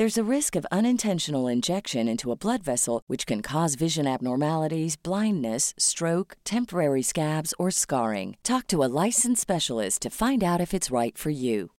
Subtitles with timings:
[0.00, 4.96] There's a risk of unintentional injection into a blood vessel, which can cause vision abnormalities,
[4.96, 8.38] blindness, stroke, temporary scabs, or scarring.
[8.42, 11.72] Talk to a licensed specialist to find out if it's right for you.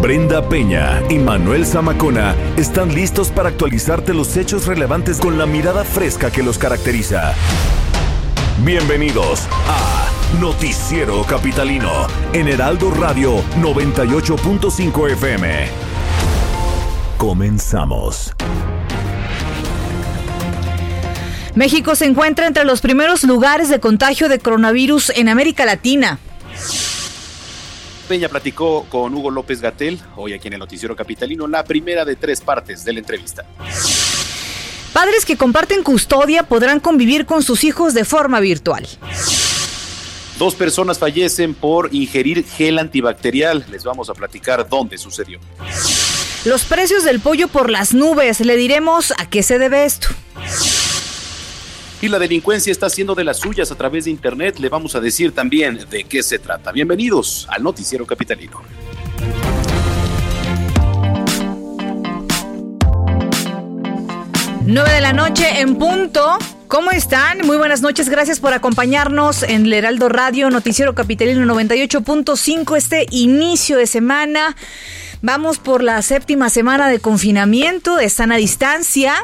[0.00, 5.84] Brenda Peña y Manuel Zamacona están listos para actualizarte los hechos relevantes con la mirada
[5.84, 7.34] fresca que los caracteriza.
[8.64, 15.68] Bienvenidos a Noticiero Capitalino en Heraldo Radio 98.5 FM.
[17.16, 18.34] Comenzamos.
[21.54, 26.18] México se encuentra entre los primeros lugares de contagio de coronavirus en América Latina.
[28.08, 32.16] Peña platicó con Hugo López Gatel, hoy aquí en el Noticiero Capitalino, la primera de
[32.16, 33.46] tres partes de la entrevista.
[34.92, 38.86] Padres que comparten custodia podrán convivir con sus hijos de forma virtual.
[40.38, 43.64] Dos personas fallecen por ingerir gel antibacterial.
[43.70, 45.40] Les vamos a platicar dónde sucedió.
[46.44, 48.40] Los precios del pollo por las nubes.
[48.40, 50.08] Le diremos a qué se debe esto.
[52.02, 54.58] Y la delincuencia está haciendo de las suyas a través de Internet.
[54.58, 56.70] Le vamos a decir también de qué se trata.
[56.70, 58.60] Bienvenidos al Noticiero Capitalino.
[64.66, 66.38] 9 de la noche en punto.
[66.76, 67.38] ¿Cómo están?
[67.46, 68.10] Muy buenas noches.
[68.10, 74.54] Gracias por acompañarnos en el Heraldo Radio, Noticiero Capitalino 98.5, este inicio de semana.
[75.22, 79.14] Vamos por la séptima semana de confinamiento, de sana distancia.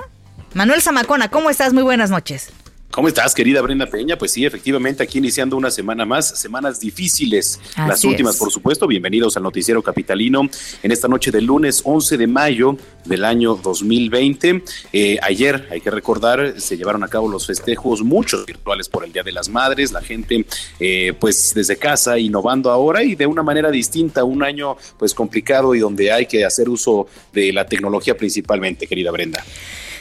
[0.55, 1.75] Manuel Zamacona, ¿cómo estás?
[1.75, 2.55] Muy buenas noches.
[2.93, 4.19] ¿Cómo estás, querida Brenda Peña?
[4.19, 8.39] Pues sí, efectivamente, aquí iniciando una semana más, semanas difíciles, Así las últimas, es.
[8.39, 8.87] por supuesto.
[8.87, 10.43] Bienvenidos al Noticiero Capitalino
[10.83, 12.77] en esta noche del lunes 11 de mayo
[13.07, 14.63] del año 2020.
[14.93, 19.13] Eh, ayer, hay que recordar, se llevaron a cabo los festejos, muchos virtuales por el
[19.15, 20.45] Día de las Madres, la gente,
[20.79, 25.75] eh, pues desde casa, innovando ahora y de una manera distinta, un año pues complicado
[25.75, 29.43] y donde hay que hacer uso de la tecnología principalmente, querida Brenda.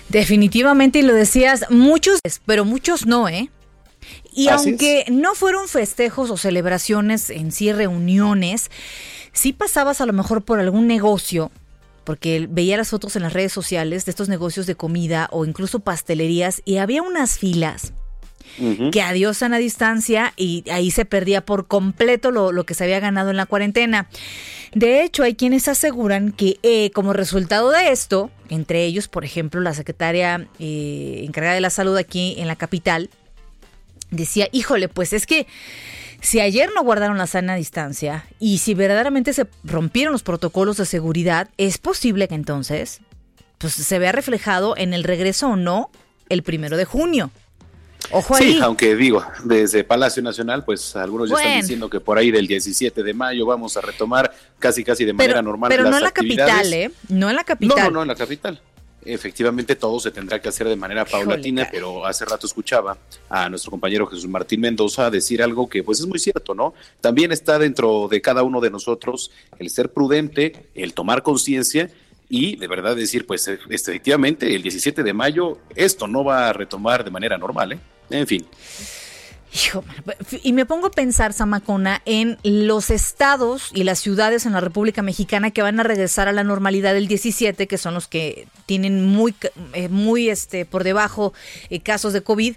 [0.09, 3.49] Definitivamente, y lo decías, muchos, pero muchos no, ¿eh?
[4.33, 8.71] Y Así aunque no fueron festejos o celebraciones en sí, reuniones,
[9.33, 11.51] sí pasabas a lo mejor por algún negocio,
[12.03, 15.79] porque veía las fotos en las redes sociales de estos negocios de comida o incluso
[15.79, 17.93] pastelerías y había unas filas
[18.91, 22.83] Que adiós a la distancia y ahí se perdía por completo lo, lo que se
[22.83, 24.07] había ganado en la cuarentena.
[24.73, 29.59] De hecho, hay quienes aseguran que eh, como resultado de esto, entre ellos, por ejemplo,
[29.59, 33.09] la secretaria eh, encargada de la salud aquí en la capital,
[34.11, 35.45] decía, híjole, pues es que
[36.21, 40.85] si ayer no guardaron la sana distancia y si verdaderamente se rompieron los protocolos de
[40.85, 43.01] seguridad, es posible que entonces
[43.57, 45.89] pues, se vea reflejado en el regreso o no
[46.29, 47.31] el primero de junio.
[48.09, 51.47] Ojo Sí, aunque digo, desde Palacio Nacional, pues algunos ya Bueno.
[51.47, 55.13] están diciendo que por ahí del 17 de mayo vamos a retomar casi casi de
[55.13, 56.91] manera normal pero las no en la capital, ¿eh?
[57.09, 57.77] No en la No, capital.
[57.85, 58.59] no, no, en la capital.
[59.03, 62.97] Efectivamente todo se tendrá que hacer de manera paulatina, pero hace rato escuchaba
[63.29, 66.75] a nuestro compañero Jesús Martín Mendoza decir algo que pues es muy cierto, ¿no?
[67.01, 71.89] También está dentro de cada uno de nosotros el ser prudente, el tomar conciencia
[72.31, 76.53] y de verdad decir, pues e- efectivamente el 17 de mayo esto no va a
[76.53, 77.79] retomar de manera normal, ¿eh?
[78.09, 78.47] En fin.
[79.53, 79.83] Hijo,
[80.43, 85.01] y me pongo a pensar, Samacona, en los estados y las ciudades en la República
[85.01, 89.05] Mexicana que van a regresar a la normalidad del 17, que son los que tienen
[89.05, 89.35] muy,
[89.73, 91.33] eh, muy este, por debajo
[91.69, 92.55] eh, casos de COVID.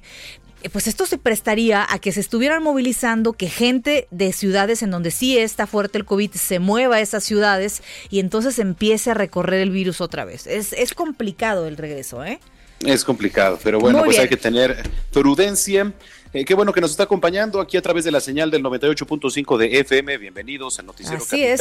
[0.64, 4.90] Eh, Pues esto se prestaría a que se estuvieran movilizando, que gente de ciudades en
[4.90, 9.14] donde sí está fuerte el COVID se mueva a esas ciudades y entonces empiece a
[9.14, 10.46] recorrer el virus otra vez.
[10.46, 12.40] Es, es complicado el regreso, ¿eh?
[12.80, 14.22] Es complicado, pero bueno, Muy pues bien.
[14.22, 14.82] hay que tener
[15.12, 15.92] prudencia.
[16.32, 19.56] Eh, qué bueno que nos está acompañando aquí a través de la señal del 98.5
[19.56, 20.18] de FM.
[20.18, 21.60] Bienvenidos al Noticiero Así es.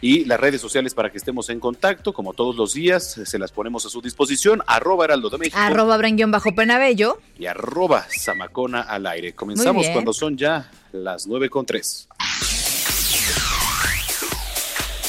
[0.00, 3.50] Y las redes sociales para que estemos en contacto, como todos los días, se las
[3.50, 4.62] ponemos a su disposición.
[4.66, 7.18] Arroba Heraldo de México Arroba Bren-Bajo Penabello.
[7.38, 9.34] y arroba Zamacona al aire.
[9.34, 12.08] Comenzamos cuando son ya las 9 con 3.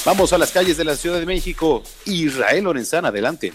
[0.06, 1.84] Vamos a las calles de la Ciudad de México.
[2.06, 3.52] Israel Lorenzana, adelante.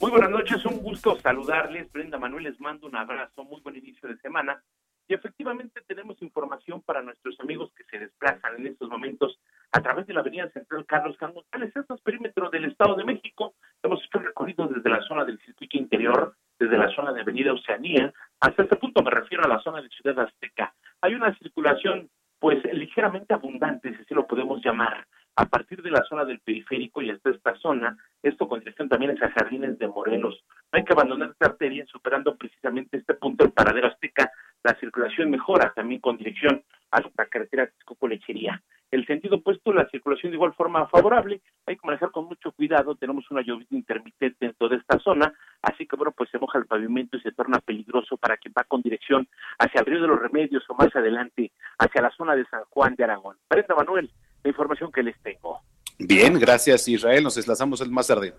[0.00, 1.92] Muy buenas noches, un gusto saludarles.
[1.92, 4.62] Brenda Manuel, les mando un abrazo, muy buen inicio de semana.
[5.08, 9.38] Y efectivamente tenemos información para nuestros amigos que se desplazan en estos momentos
[9.76, 13.56] a través de la Avenida Central Carlos González, estos es perímetro del Estado de México.
[13.82, 18.10] Hemos hecho recorrido desde la zona del circuito interior, desde la zona de Avenida Oceanía,
[18.40, 20.72] hasta este punto me refiero a la zona de Ciudad Azteca.
[21.02, 22.08] Hay una circulación,
[22.38, 25.06] pues, ligeramente abundante, si así lo podemos llamar,
[25.36, 29.10] a partir de la zona del periférico y hasta esta zona, esto con dirección también
[29.10, 30.42] hacia Jardines de Morelos.
[30.72, 34.32] No hay que abandonar esta arteria, superando precisamente este punto del paradero Azteca,
[34.64, 38.62] la circulación mejora también con dirección a la carretera Texcoco Lechería.
[38.90, 42.94] El sentido opuesto, la circulación de igual forma favorable, hay que manejar con mucho cuidado,
[42.94, 46.66] tenemos una lluvia intermitente en toda esta zona, así que bueno, pues se moja el
[46.66, 49.28] pavimento y se torna peligroso para quien va con dirección
[49.58, 52.94] hacia el río de los Remedios o más adelante hacia la zona de San Juan
[52.94, 53.36] de Aragón.
[53.50, 54.10] Brenda Manuel,
[54.44, 55.60] la información que les tengo.
[55.98, 58.34] Bien, gracias Israel, nos desplazamos el más tarde.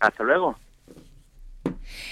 [0.00, 0.56] Hasta luego.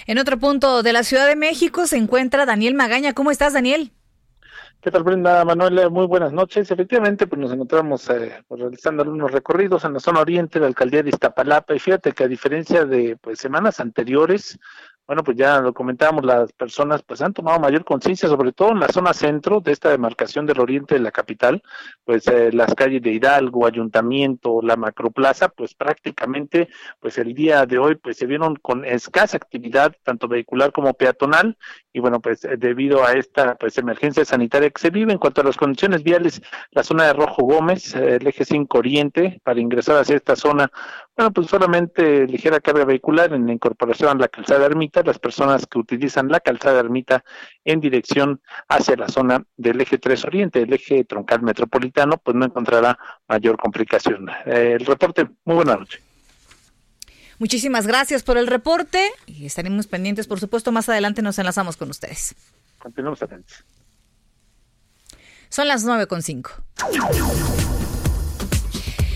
[0.06, 3.14] En otro punto de la Ciudad de México se encuentra Daniel Magaña.
[3.14, 3.92] ¿Cómo estás, Daniel?
[4.82, 5.90] ¿Qué tal, Brenda Manuel?
[5.90, 6.70] Muy buenas noches.
[6.70, 10.68] Efectivamente, pues nos encontramos eh, pues, realizando algunos recorridos en la zona oriente de la
[10.68, 14.58] alcaldía de Iztapalapa y fíjate que a diferencia de pues semanas anteriores,
[15.10, 18.78] bueno, pues ya lo comentábamos, las personas pues han tomado mayor conciencia, sobre todo en
[18.78, 21.64] la zona centro de esta demarcación del oriente de la capital,
[22.04, 26.68] pues eh, las calles de Hidalgo, Ayuntamiento, la Macroplaza, pues prácticamente
[27.00, 31.58] pues el día de hoy pues se vieron con escasa actividad, tanto vehicular como peatonal,
[31.92, 35.40] y bueno, pues eh, debido a esta pues emergencia sanitaria que se vive en cuanto
[35.40, 36.40] a las condiciones viales,
[36.70, 40.70] la zona de Rojo Gómez, eh, el eje 5 Oriente, para ingresar hacia esta zona,
[41.20, 45.66] bueno, pues solamente ligera carga vehicular en la incorporación a la calzada Ermita, las personas
[45.66, 47.22] que utilizan la calzada Ermita
[47.62, 52.46] en dirección hacia la zona del eje 3 Oriente, el eje troncal metropolitano, pues no
[52.46, 54.30] encontrará mayor complicación.
[54.46, 56.00] Eh, el reporte, muy buena noche.
[57.38, 61.90] Muchísimas gracias por el reporte y estaremos pendientes, por supuesto, más adelante nos enlazamos con
[61.90, 62.34] ustedes.
[62.78, 63.62] Continuamos atentos.
[65.50, 67.89] Son las 9.5.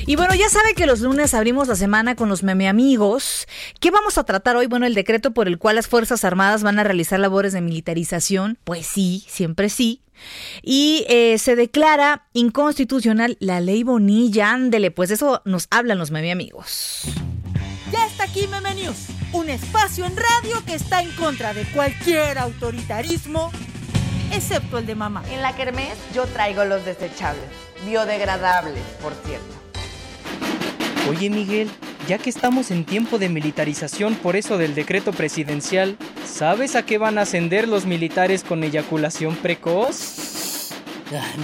[0.06, 3.46] Y bueno, ya sabe que los lunes abrimos la semana con los meme amigos.
[3.80, 4.66] ¿Qué vamos a tratar hoy?
[4.66, 8.58] Bueno, el decreto por el cual las Fuerzas Armadas van a realizar labores de militarización.
[8.64, 10.02] Pues sí, siempre sí.
[10.62, 14.50] Y eh, se declara inconstitucional la ley Bonilla.
[14.50, 17.04] Ándele, pues eso nos hablan los meme amigos.
[17.90, 22.38] Ya está aquí Meme News, un espacio en radio que está en contra de cualquier
[22.38, 23.52] autoritarismo,
[24.32, 25.22] excepto el de mamá.
[25.30, 27.44] En la Kermés yo traigo los desechables,
[27.86, 29.63] biodegradables, por cierto.
[31.08, 31.68] Oye Miguel,
[32.08, 36.96] ya que estamos en tiempo de militarización por eso del decreto presidencial, ¿sabes a qué
[36.96, 40.63] van a ascender los militares con eyaculación precoz?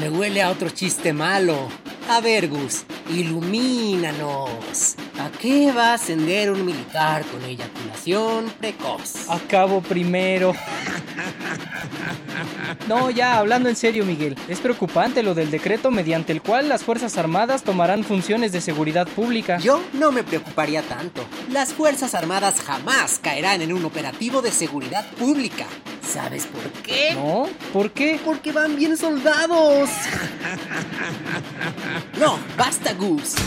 [0.00, 1.68] Me huele a otro chiste malo.
[2.08, 4.96] A ver, Gus, ilumínanos.
[5.18, 9.28] ¿A qué va a ascender un militar con eyaculación precoz?
[9.28, 10.54] Acabo primero.
[12.88, 14.36] No, ya, hablando en serio, Miguel.
[14.48, 19.06] Es preocupante lo del decreto mediante el cual las Fuerzas Armadas tomarán funciones de seguridad
[19.06, 19.58] pública.
[19.58, 21.24] Yo no me preocuparía tanto.
[21.50, 25.66] Las Fuerzas Armadas jamás caerán en un operativo de seguridad pública.
[26.12, 27.14] ¿Sabes por qué?
[27.14, 27.48] ¿No?
[27.72, 28.20] ¿Por qué?
[28.24, 29.90] Porque van bien soldados.
[32.18, 33.38] No, basta, Goose.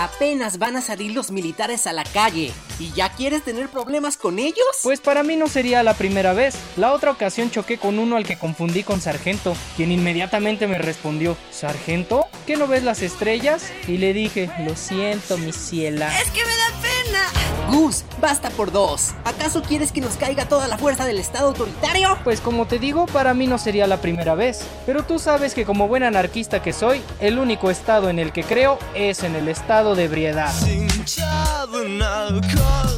[0.00, 2.54] Apenas van a salir los militares a la calle.
[2.78, 4.64] ¿Y ya quieres tener problemas con ellos?
[4.82, 6.54] Pues para mí no sería la primera vez.
[6.78, 11.36] La otra ocasión choqué con uno al que confundí con Sargento, quien inmediatamente me respondió,
[11.50, 12.28] ¿Sargento?
[12.46, 13.70] ¿Qué no ves las estrellas?
[13.86, 16.18] Y le dije, lo siento, mi ciela.
[16.18, 17.50] Es que me da pena.
[17.70, 19.10] Gus, basta por dos.
[19.24, 22.18] ¿Acaso quieres que nos caiga toda la fuerza del Estado autoritario?
[22.24, 24.62] Pues como te digo, para mí no sería la primera vez.
[24.86, 28.42] Pero tú sabes que como buen anarquista que soy, el único estado en el que
[28.42, 30.52] creo es en el estado de ebriedad.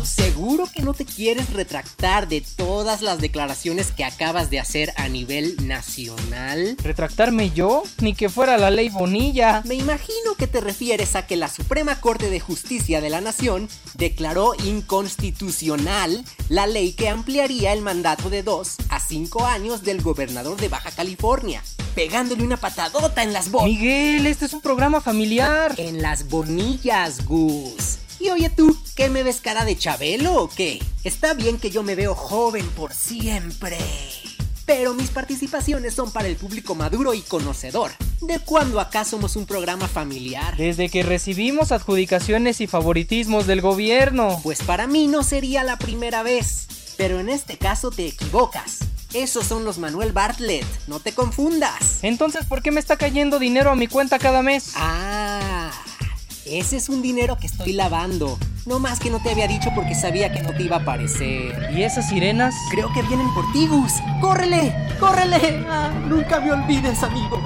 [0.05, 5.09] ¿Seguro que no te quieres retractar de todas las declaraciones que acabas de hacer a
[5.09, 6.77] nivel nacional?
[6.83, 7.85] ¿Retractarme yo?
[8.01, 9.63] Ni que fuera la ley Bonilla.
[9.65, 13.69] Me imagino que te refieres a que la Suprema Corte de Justicia de la Nación
[13.95, 20.61] declaró inconstitucional la ley que ampliaría el mandato de dos a cinco años del gobernador
[20.61, 21.63] de Baja California,
[21.95, 23.69] pegándole una patadota en las bolas.
[23.69, 25.75] Miguel, este es un programa familiar.
[25.79, 28.02] En las bonillas, Gus.
[28.23, 30.81] Y oye tú, ¿qué me ves cara de Chabelo o qué?
[31.03, 33.77] Está bien que yo me veo joven por siempre.
[34.65, 37.91] Pero mis participaciones son para el público maduro y conocedor.
[38.21, 40.57] ¿De cuándo acá somos un programa familiar?
[40.57, 44.39] Desde que recibimos adjudicaciones y favoritismos del gobierno.
[44.45, 46.69] Pues para mí no sería la primera vez.
[46.97, 48.79] Pero en este caso te equivocas.
[49.15, 51.99] Esos son los Manuel Bartlett, no te confundas.
[52.03, 54.73] Entonces, ¿por qué me está cayendo dinero a mi cuenta cada mes?
[54.77, 55.71] Ah,
[56.47, 58.39] ese es un dinero que estoy lavando.
[58.67, 61.71] No más que no te había dicho porque sabía que no te iba a aparecer.
[61.73, 62.55] ¿Y esas sirenas?
[62.71, 63.95] Creo que vienen por ti, Gus.
[64.21, 64.75] ¡Córrele!
[65.01, 65.65] ¡Córrele!
[65.69, 67.43] Ah, nunca me olvides, amigo.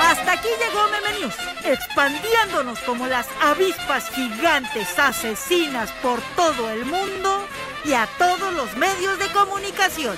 [0.00, 7.46] Hasta aquí llegó Meme News, expandiéndonos como las avispas gigantes asesinas por todo el mundo
[7.84, 10.16] y a todos los medios de comunicación.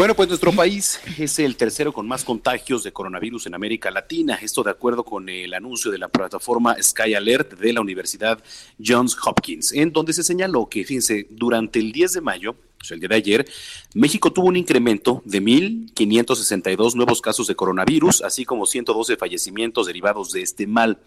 [0.00, 4.38] Bueno, pues nuestro país es el tercero con más contagios de coronavirus en América Latina.
[4.40, 8.42] Esto de acuerdo con el anuncio de la plataforma Sky Alert de la Universidad
[8.82, 13.00] Johns Hopkins, en donde se señaló que, fíjense, durante el 10 de mayo pues, el
[13.00, 13.48] día de ayer,
[13.94, 20.32] México tuvo un incremento de 1.562 nuevos casos de coronavirus, así como 112 fallecimientos derivados
[20.32, 20.98] de este mal.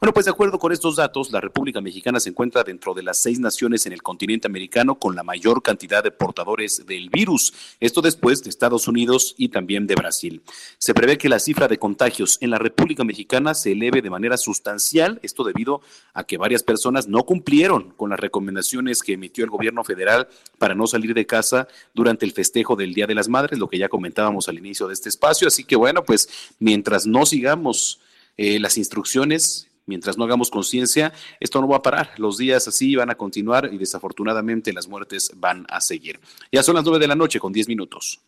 [0.00, 3.18] Bueno, pues de acuerdo con estos datos, la República Mexicana se encuentra dentro de las
[3.18, 8.02] seis naciones en el continente americano con la mayor cantidad de portadores del virus, esto
[8.02, 10.42] después de Estados Unidos y también de Brasil.
[10.78, 14.36] Se prevé que la cifra de contagios en la República Mexicana se eleve de manera
[14.36, 15.80] sustancial, esto debido
[16.12, 20.28] a que varias personas no cumplieron con las recomendaciones que emitió el gobierno federal
[20.60, 23.78] para no salir de casa durante el festejo del Día de las Madres, lo que
[23.78, 25.48] ya comentábamos al inicio de este espacio.
[25.48, 27.98] Así que bueno, pues mientras no sigamos
[28.36, 32.10] eh, las instrucciones, mientras no hagamos conciencia, esto no va a parar.
[32.18, 36.20] Los días así van a continuar y desafortunadamente las muertes van a seguir.
[36.52, 38.20] Ya son las nueve de la noche con diez minutos.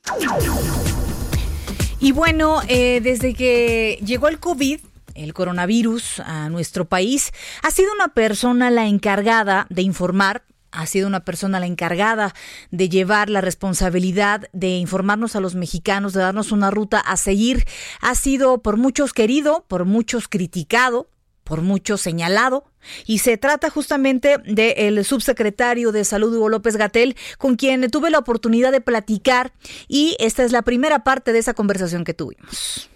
[2.01, 4.81] Y bueno, eh, desde que llegó el COVID,
[5.15, 7.31] el coronavirus a nuestro país,
[7.63, 12.35] ha sido una persona la encargada de informar ha sido una persona la encargada
[12.71, 17.65] de llevar la responsabilidad de informarnos a los mexicanos, de darnos una ruta a seguir.
[18.01, 21.09] Ha sido por muchos querido, por muchos criticado,
[21.45, 22.65] por muchos señalado.
[23.07, 28.19] Y se trata justamente del subsecretario de Salud, Hugo López Gatel, con quien tuve la
[28.19, 29.53] oportunidad de platicar.
[29.87, 32.89] Y esta es la primera parte de esa conversación que tuvimos.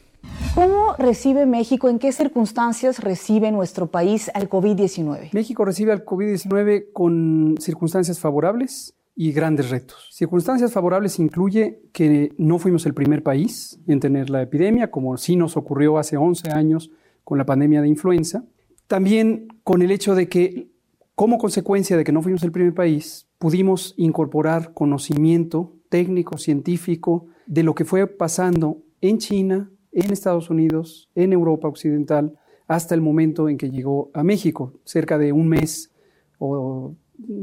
[0.55, 5.31] ¿Cómo recibe México, en qué circunstancias recibe nuestro país al COVID-19?
[5.33, 10.09] México recibe al COVID-19 con circunstancias favorables y grandes retos.
[10.13, 15.37] Circunstancias favorables incluye que no fuimos el primer país en tener la epidemia, como sí
[15.37, 16.91] nos ocurrió hace 11 años
[17.25, 18.45] con la pandemia de influenza.
[18.87, 20.71] También con el hecho de que,
[21.15, 27.63] como consecuencia de que no fuimos el primer país, pudimos incorporar conocimiento técnico, científico, de
[27.63, 32.39] lo que fue pasando en China, en Estados Unidos, en Europa Occidental,
[32.69, 35.91] hasta el momento en que llegó a México, cerca de un mes
[36.39, 36.95] o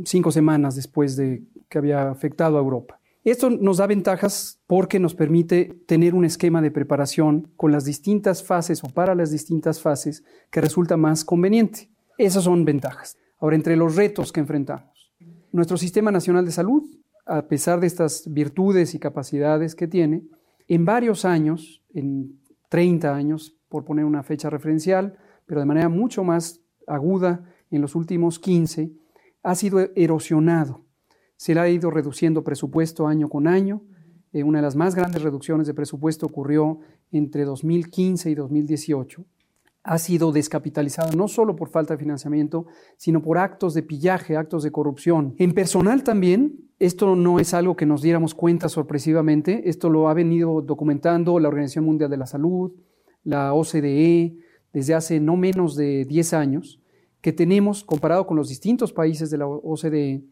[0.06, 3.00] cinco semanas después de que había afectado a Europa.
[3.24, 8.44] Esto nos da ventajas porque nos permite tener un esquema de preparación con las distintas
[8.44, 11.90] fases o para las distintas fases que resulta más conveniente.
[12.20, 13.18] Esas son ventajas.
[13.40, 15.12] Ahora, entre los retos que enfrentamos,
[15.52, 16.84] nuestro Sistema Nacional de Salud,
[17.26, 20.24] a pesar de estas virtudes y capacidades que tiene,
[20.68, 22.40] en varios años, en
[22.74, 25.16] 30 años, por poner una fecha referencial,
[25.46, 28.92] pero de manera mucho más aguda en los últimos 15,
[29.44, 30.84] ha sido erosionado.
[31.36, 33.84] Se le ha ido reduciendo presupuesto año con año.
[34.32, 36.80] Eh, una de las más grandes reducciones de presupuesto ocurrió
[37.12, 39.24] entre 2015 y 2018.
[39.84, 42.66] Ha sido descapitalizado no solo por falta de financiamiento,
[42.98, 45.36] sino por actos de pillaje, actos de corrupción.
[45.38, 50.14] En personal también, esto no es algo que nos diéramos cuenta sorpresivamente, esto lo ha
[50.14, 52.72] venido documentando la Organización Mundial de la Salud,
[53.24, 54.38] la OCDE,
[54.74, 56.82] desde hace no menos de 10 años,
[57.22, 60.26] que tenemos, comparado con los distintos países de la OCDE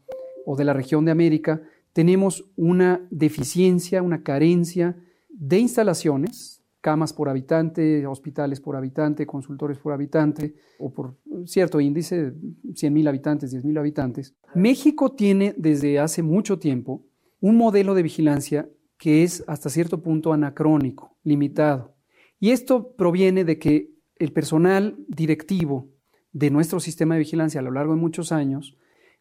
[0.45, 1.61] o de la región de América,
[1.93, 4.97] tenemos una deficiencia, una carencia
[5.29, 12.33] de instalaciones, camas por habitante, hospitales por habitante, consultores por habitante, o por cierto índice,
[12.33, 14.35] 100.000 habitantes, 10.000 habitantes.
[14.55, 17.05] México tiene desde hace mucho tiempo
[17.39, 21.95] un modelo de vigilancia que es hasta cierto punto anacrónico, limitado.
[22.39, 25.89] Y esto proviene de que el personal directivo
[26.33, 28.77] de nuestro sistema de vigilancia a lo largo de muchos años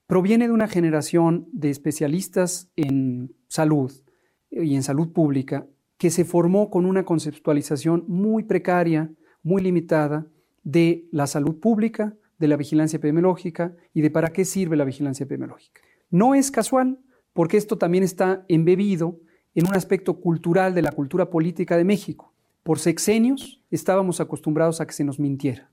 [0.07, 3.93] proviene de una generación de especialistas en salud
[4.51, 5.67] y en salud pública
[6.01, 10.27] que se formó con una conceptualización muy precaria, muy limitada
[10.65, 15.25] de la salud pública, de la vigilancia epidemiológica y de para qué sirve la vigilancia
[15.25, 15.83] epidemiológica.
[16.09, 17.01] No es casual,
[17.35, 19.21] porque esto también está embebido
[19.55, 22.33] en un aspecto cultural de la cultura política de México.
[22.63, 25.71] Por sexenios estábamos acostumbrados a que se nos mintiera.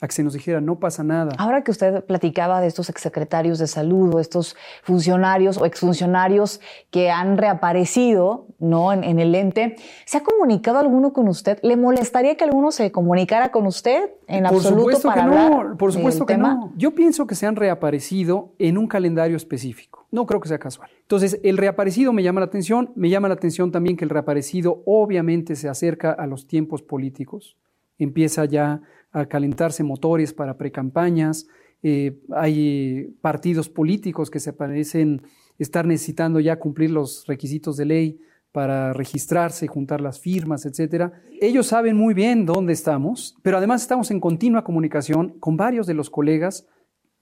[0.00, 1.32] A que se nos dijera no pasa nada.
[1.38, 6.60] Ahora que usted platicaba de estos exsecretarios de salud o estos funcionarios o exfuncionarios
[6.90, 8.92] que han reaparecido ¿no?
[8.92, 11.58] en, el ente, ¿se ha comunicado alguno con usted?
[11.62, 15.76] ¿Le molestaría que alguno se comunicara con usted en por absoluto para que hablar no,
[15.76, 16.54] por supuesto que tema?
[16.54, 16.72] no.
[16.76, 20.06] Yo pienso que se han reaparecido en un calendario específico.
[20.10, 20.90] No creo que sea casual.
[21.02, 22.92] Entonces, el reaparecido me llama la atención.
[22.94, 27.56] Me llama la atención también que el reaparecido obviamente se acerca a los tiempos políticos.
[27.98, 28.82] Empieza ya
[29.12, 31.46] a calentarse motores para precampañas.
[31.82, 35.22] Eh, hay partidos políticos que se parecen
[35.58, 38.20] estar necesitando ya cumplir los requisitos de ley
[38.52, 41.12] para registrarse, juntar las firmas, etcétera.
[41.40, 45.94] Ellos saben muy bien dónde estamos, pero además estamos en continua comunicación con varios de
[45.94, 46.66] los colegas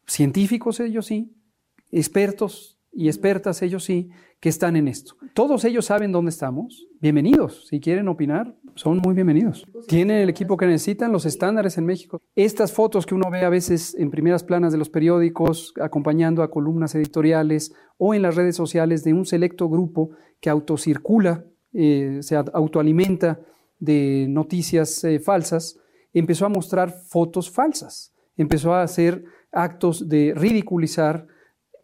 [0.07, 1.35] científicos, ellos sí,
[1.91, 4.11] expertos y expertas, ellos sí,
[4.41, 5.17] que están en esto.
[5.35, 6.87] Todos ellos saben dónde estamos.
[7.01, 7.67] Bienvenidos.
[7.69, 9.67] Si quieren opinar, son muy bienvenidos.
[9.89, 12.21] Tienen el equipo que necesitan, los estándares en México.
[12.35, 16.51] Estas fotos que uno ve a veces en primeras planas de los periódicos, acompañando a
[16.51, 20.11] columnas editoriales o en las redes sociales de un selecto grupo
[20.41, 23.41] que autocircula, eh, se autoalimenta
[23.79, 25.79] de noticias eh, falsas,
[26.13, 28.13] empezó a mostrar fotos falsas.
[28.37, 31.27] Empezó a hacer actos de ridiculizar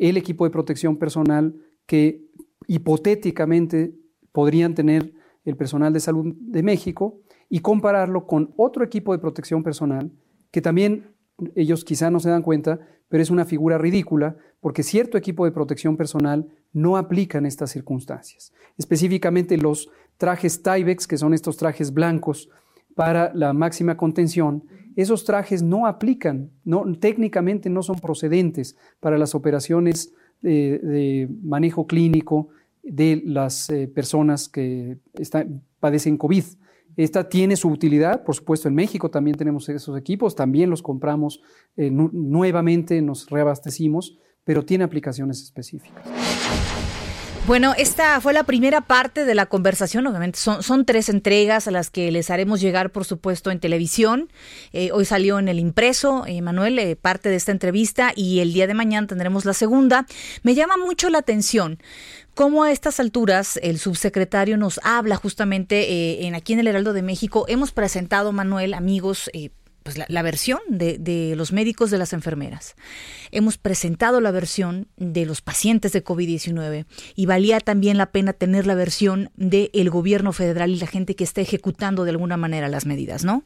[0.00, 1.54] el equipo de protección personal
[1.86, 2.24] que
[2.66, 3.94] hipotéticamente
[4.32, 5.12] podrían tener
[5.44, 10.10] el personal de salud de México y compararlo con otro equipo de protección personal
[10.50, 11.14] que también
[11.54, 15.52] ellos quizá no se dan cuenta, pero es una figura ridícula porque cierto equipo de
[15.52, 18.52] protección personal no aplica en estas circunstancias.
[18.78, 22.50] Específicamente los trajes Tyvex, que son estos trajes blancos
[22.94, 24.64] para la máxima contención,
[24.96, 31.86] esos trajes no aplican, no, técnicamente no son procedentes para las operaciones de, de manejo
[31.86, 32.48] clínico
[32.82, 36.44] de las eh, personas que están, padecen COVID.
[36.96, 41.40] Esta tiene su utilidad, por supuesto, en México también tenemos esos equipos, también los compramos
[41.76, 46.04] eh, nu- nuevamente, nos reabastecimos, pero tiene aplicaciones específicas.
[47.50, 50.06] Bueno, esta fue la primera parte de la conversación.
[50.06, 54.30] Obviamente son, son tres entregas a las que les haremos llegar, por supuesto, en televisión.
[54.72, 58.52] Eh, hoy salió en el impreso, eh, Manuel, eh, parte de esta entrevista y el
[58.52, 60.06] día de mañana tendremos la segunda.
[60.44, 61.80] Me llama mucho la atención
[62.40, 66.92] cómo a estas alturas el subsecretario nos habla justamente eh, en aquí en el Heraldo
[66.92, 67.44] de México.
[67.48, 69.50] Hemos presentado, Manuel, amigos, eh,
[69.94, 72.76] pues la, versión de, de los médicos de las enfermeras.
[73.32, 78.66] Hemos presentado la versión de los pacientes de COVID-19 y valía también la pena tener
[78.66, 82.86] la versión del gobierno federal y la gente que está ejecutando de alguna manera las
[82.86, 83.44] medidas, ¿no?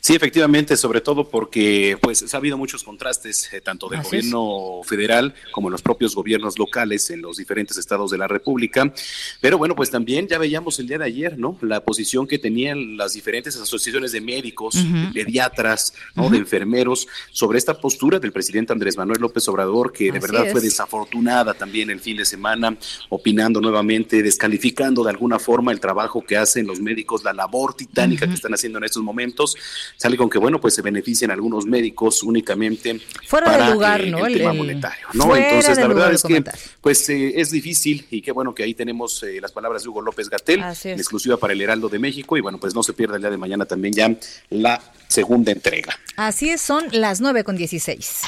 [0.00, 4.30] Sí, efectivamente, sobre todo porque pues ha habido muchos contrastes eh, tanto del Así es.
[4.30, 8.92] gobierno federal como en los propios gobiernos locales en los diferentes estados de la República.
[9.40, 11.58] Pero bueno, pues también ya veíamos el día de ayer, ¿no?
[11.60, 15.12] La posición que tenían las diferentes asociaciones de médicos, Ujú.
[15.12, 16.30] pediatras, ¿no?
[16.30, 20.50] De enfermeros sobre esta postura del presidente Andrés Manuel López Obrador, que de Así verdad
[20.52, 20.64] fue es.
[20.64, 22.76] desafortunada también el fin de semana,
[23.08, 28.26] opinando nuevamente, descalificando de alguna forma el trabajo que hacen los médicos, la labor titánica
[28.26, 29.56] que están haciendo en estos momentos.
[29.96, 34.10] Sale con que, bueno, pues se benefician algunos médicos únicamente Fuera para de lugar, eh,
[34.10, 34.26] ¿no?
[34.26, 35.24] el, El- tema monetario, ¿no?
[35.26, 36.44] fuera Entonces, la verdad es que,
[36.80, 40.02] pues eh, es difícil y qué bueno que ahí tenemos eh, las palabras de Hugo
[40.02, 43.16] López Gatel, en exclusiva para el Heraldo de México y bueno, pues no se pierda
[43.16, 44.14] el día de mañana también ya
[44.50, 45.98] la segunda entrega.
[46.16, 48.20] Así es, son las 9 con 16.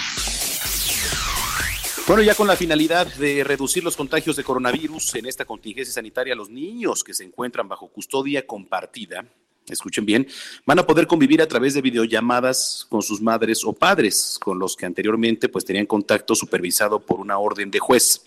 [2.06, 6.34] Bueno, ya con la finalidad de reducir los contagios de coronavirus en esta contingencia sanitaria,
[6.34, 9.26] los niños que se encuentran bajo custodia compartida,
[9.70, 10.26] escuchen bien,
[10.66, 14.76] van a poder convivir a través de videollamadas con sus madres o padres, con los
[14.76, 18.24] que anteriormente pues tenían contacto supervisado por una orden de juez.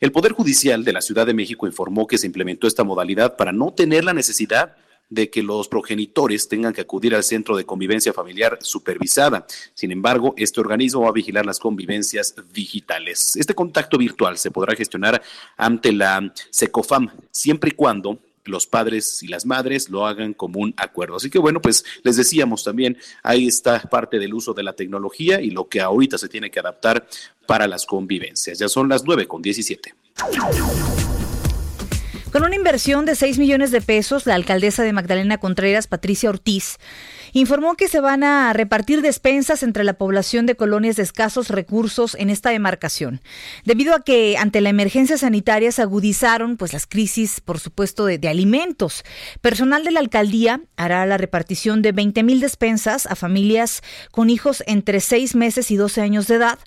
[0.00, 3.52] El Poder Judicial de la Ciudad de México informó que se implementó esta modalidad para
[3.52, 4.76] no tener la necesidad
[5.10, 9.46] de que los progenitores tengan que acudir al centro de convivencia familiar supervisada.
[9.74, 13.36] Sin embargo, este organismo va a vigilar las convivencias digitales.
[13.36, 15.22] Este contacto virtual se podrá gestionar
[15.56, 20.74] ante la SECOFAM, siempre y cuando los padres y las madres lo hagan como un
[20.76, 21.16] acuerdo.
[21.16, 25.40] Así que bueno, pues les decíamos también, ahí está parte del uso de la tecnología
[25.40, 27.06] y lo que ahorita se tiene que adaptar
[27.46, 28.58] para las convivencias.
[28.58, 29.94] Ya son las 9 con 17.
[32.34, 36.78] Con una inversión de 6 millones de pesos, la alcaldesa de Magdalena Contreras, Patricia Ortiz,
[37.32, 42.16] informó que se van a repartir despensas entre la población de colonias de escasos recursos
[42.16, 43.20] en esta demarcación,
[43.64, 48.18] debido a que ante la emergencia sanitaria se agudizaron pues las crisis, por supuesto, de,
[48.28, 49.04] alimentos.
[49.40, 54.64] Personal de la alcaldía hará la repartición de 20 mil despensas a familias con hijos
[54.66, 56.58] entre 6 meses y 12 años de edad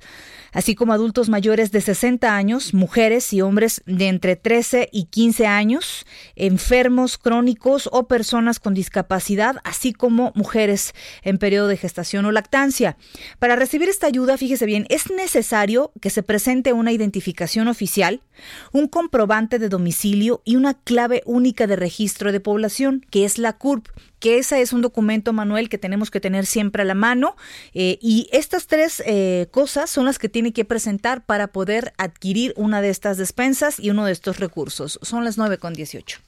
[0.57, 5.45] así como adultos mayores de 60 años, mujeres y hombres de entre 13 y 15
[5.45, 12.31] años, enfermos crónicos o personas con discapacidad, así como mujeres en periodo de gestación o
[12.31, 12.97] lactancia.
[13.37, 18.23] Para recibir esta ayuda, fíjese bien, es necesario que se presente una identificación oficial,
[18.71, 23.53] un comprobante de domicilio y una clave única de registro de población, que es la
[23.53, 27.35] CURP, que ese es un documento, Manuel, que tenemos que tener siempre a la mano.
[27.73, 32.53] Eh, y estas tres eh, cosas son las que tiene que presentar para poder adquirir
[32.55, 34.99] una de estas despensas y uno de estos recursos.
[35.01, 36.19] Son las 9 con 18.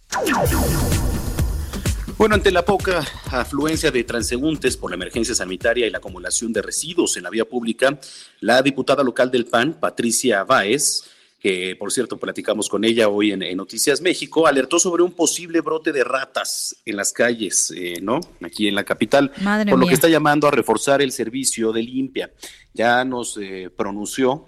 [2.18, 6.62] Bueno, ante la poca afluencia de transeúntes por la emergencia sanitaria y la acumulación de
[6.62, 7.98] residuos en la vía pública,
[8.42, 11.04] la diputada local del PAN, Patricia Báez,
[11.40, 15.92] que por cierto platicamos con ella hoy en, Noticias México, alertó sobre un posible brote
[15.92, 18.20] de ratas en las calles, eh, ¿no?
[18.44, 19.32] Aquí en la capital,
[19.70, 22.32] por lo que está llamando a reforzar el servicio de limpia.
[22.74, 24.46] Ya nos eh, pronunció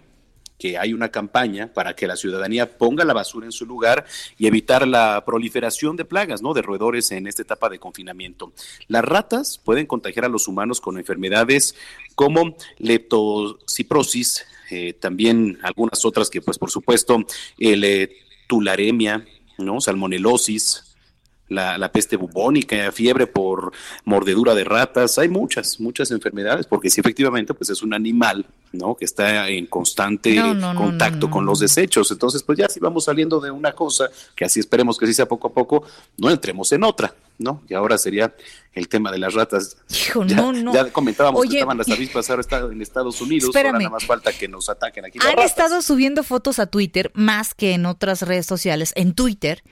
[0.62, 4.06] que hay una campaña para que la ciudadanía ponga la basura en su lugar
[4.38, 6.54] y evitar la proliferación de plagas, ¿no?
[6.54, 8.54] De roedores en esta etapa de confinamiento.
[8.88, 11.73] Las ratas pueden contagiar a los humanos con enfermedades
[12.13, 17.26] como leptociprosis, eh, también algunas otras que, pues, por supuesto,
[17.58, 18.10] el eh,
[18.48, 19.26] tularemia,
[19.58, 19.82] ¿no?
[19.82, 20.90] Salmonelosis,
[21.52, 23.74] la, peste bubónica, fiebre por
[24.06, 28.96] mordedura de ratas, hay muchas, muchas enfermedades, porque si efectivamente pues es un animal, ¿no?
[28.96, 30.42] Que está en constante
[30.76, 32.10] contacto con los desechos.
[32.12, 35.28] Entonces, pues ya si vamos saliendo de una cosa, que así esperemos que sí sea
[35.28, 35.84] poco a poco,
[36.18, 37.62] no entremos en otra, ¿no?
[37.68, 38.34] Y ahora sería
[38.74, 39.76] el tema de las ratas.
[39.90, 40.74] Hijo, ya, no, no.
[40.74, 44.32] Ya comentábamos que estaban las avispas ahora están en Estados Unidos, ahora nada más falta
[44.32, 45.20] que nos ataquen aquí.
[45.22, 49.64] Han estado subiendo fotos a Twitter, más que en otras redes sociales, en Twitter,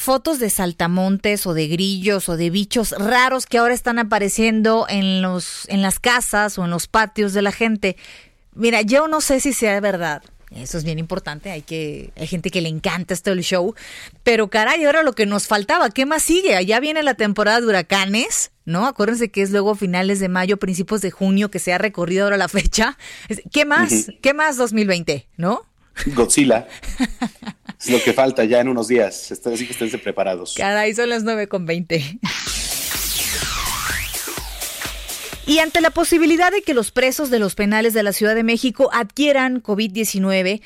[0.00, 5.20] fotos de saltamontes o de grillos o de bichos raros que ahora están apareciendo en
[5.20, 7.98] los en las casas o en los patios de la gente.
[8.54, 10.22] Mira, yo no sé si sea verdad.
[10.56, 13.74] Eso es bien importante, hay que hay gente que le encanta esto el show,
[14.24, 16.56] pero caray, ahora lo que nos faltaba, ¿qué más sigue?
[16.56, 18.86] Allá viene la temporada de huracanes, ¿no?
[18.86, 22.38] Acuérdense que es luego finales de mayo, principios de junio que se ha recorrido ahora
[22.38, 22.96] la fecha.
[23.52, 24.10] ¿Qué más?
[24.22, 25.62] ¿Qué más 2020, no?
[26.06, 26.66] Godzilla.
[27.80, 29.32] es lo que falta ya en unos días.
[29.32, 30.54] Así que estén preparados.
[30.56, 32.18] Caray, son las 9 con 20.
[35.46, 38.44] Y ante la posibilidad de que los presos de los penales de la Ciudad de
[38.44, 40.60] México adquieran COVID-19,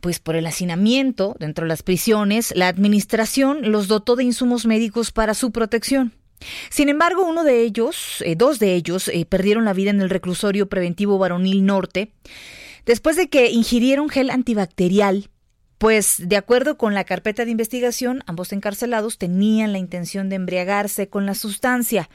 [0.00, 5.12] pues por el hacinamiento dentro de las prisiones, la administración los dotó de insumos médicos
[5.12, 6.14] para su protección.
[6.68, 10.10] Sin embargo, uno de ellos, eh, dos de ellos, eh, perdieron la vida en el
[10.10, 12.10] reclusorio preventivo varonil norte
[12.86, 15.30] después de que ingirieron gel antibacterial.
[15.78, 21.08] Pues, de acuerdo con la carpeta de investigación, ambos encarcelados tenían la intención de embriagarse
[21.08, 22.08] con la sustancia.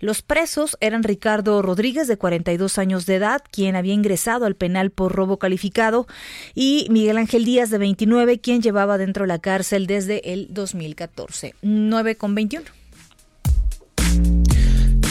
[0.00, 4.90] Los presos eran Ricardo Rodríguez, de 42 años de edad, quien había ingresado al penal
[4.90, 6.06] por robo calificado,
[6.54, 11.54] y Miguel Ángel Díaz, de 29, quien llevaba dentro de la cárcel desde el 2014.
[11.62, 12.85] 9 con 21.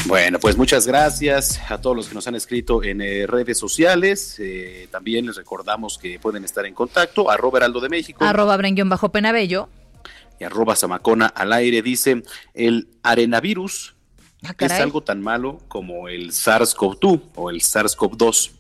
[0.08, 4.36] Bueno, pues muchas gracias a todos los que nos han escrito en eh, redes sociales.
[4.40, 7.32] Eh, también les recordamos que pueden estar en contacto.
[7.32, 8.24] Arroba Heraldo de México.
[8.24, 9.68] Arroba Bajo Penabello.
[10.40, 11.82] Y arroba Zamacona al aire.
[11.82, 12.22] Dice,
[12.54, 13.96] el arenavirus
[14.44, 18.52] ah, es algo tan malo como el SARS-CoV-2 o el SARS-CoV-2.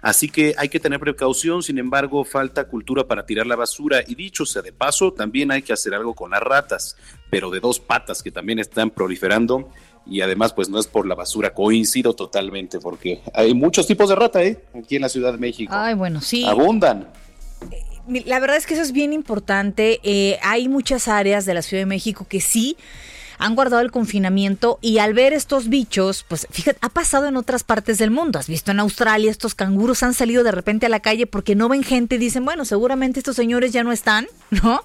[0.00, 4.02] Así que hay que tener precaución, sin embargo, falta cultura para tirar la basura.
[4.06, 6.96] Y dicho sea de paso, también hay que hacer algo con las ratas,
[7.30, 9.70] pero de dos patas que también están proliferando
[10.08, 14.14] y además pues no es por la basura, coincido totalmente porque hay muchos tipos de
[14.14, 14.58] rata, ¿eh?
[14.74, 15.72] Aquí en la Ciudad de México.
[15.74, 16.44] Ay, bueno, sí.
[16.44, 17.08] Abundan.
[18.24, 20.00] La verdad es que eso es bien importante.
[20.02, 22.76] Eh, hay muchas áreas de la Ciudad de México que sí
[23.38, 27.64] han guardado el confinamiento y al ver estos bichos, pues fíjate, ha pasado en otras
[27.64, 28.38] partes del mundo.
[28.38, 31.68] Has visto en Australia, estos canguros han salido de repente a la calle porque no
[31.68, 34.80] ven gente y dicen, bueno, seguramente estos señores ya no están, ¿no?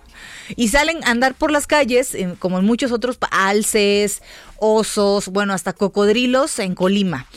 [0.55, 4.21] Y salen a andar por las calles, como en muchos otros, alces,
[4.57, 7.27] osos, bueno, hasta cocodrilos en Colima.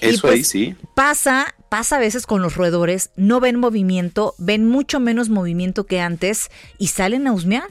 [0.00, 0.76] Eso ahí pues, sí.
[0.94, 6.00] Pasa, pasa a veces con los roedores, no ven movimiento, ven mucho menos movimiento que
[6.00, 7.68] antes y salen a husmear.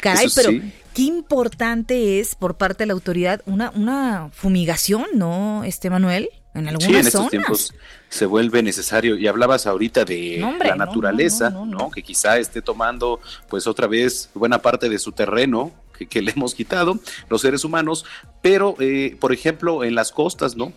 [0.00, 0.50] Caray, pero
[0.98, 6.28] qué importante es por parte de la autoridad una, una fumigación, ¿no, este Manuel?
[6.54, 7.72] En algunas sí, en estos tiempos
[8.08, 9.16] se vuelve necesario.
[9.16, 14.60] Y hablabas ahorita de la naturaleza, no, Que quizá esté tomando, pues otra vez, buena
[14.60, 15.70] parte de su terreno
[16.10, 18.04] que, le hemos quitado los seres humanos,
[18.42, 20.72] pero, eh, por ejemplo, en las costas, ¿no?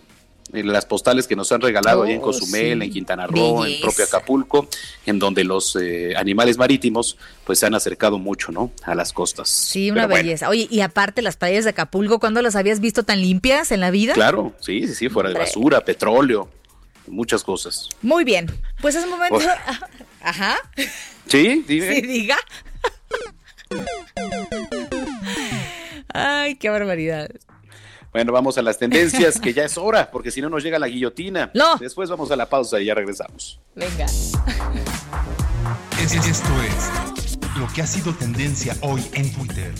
[0.53, 4.05] En las postales que nos han regalado en oh, Cozumel, en Quintana Roo, en propio
[4.05, 4.67] Acapulco,
[5.05, 8.71] en donde los eh, animales marítimos pues se han acercado mucho, ¿no?
[8.83, 9.49] A las costas.
[9.49, 10.49] Sí, una belleza.
[10.49, 13.91] Oye, y aparte las playas de Acapulco, ¿cuándo las habías visto tan limpias en la
[13.91, 14.13] vida?
[14.13, 16.49] Claro, sí, sí, sí, fuera de basura, petróleo.
[17.07, 17.89] muchas cosas.
[18.01, 18.47] Muy bien,
[18.81, 19.37] pues es momento...
[19.37, 19.85] Oh.
[20.23, 20.57] Ajá.
[21.27, 21.95] Sí, dime.
[21.95, 22.37] Sí, diga.
[26.13, 27.29] Ay, qué barbaridad.
[28.11, 30.87] Bueno, vamos a las tendencias, que ya es hora, porque si no nos llega la
[30.87, 31.49] guillotina.
[31.53, 31.77] No.
[31.77, 33.59] Después vamos a la pausa y ya regresamos.
[33.75, 34.05] Venga.
[34.05, 34.33] Es-
[36.13, 39.73] Esto es lo que ha sido tendencia hoy en Twitter.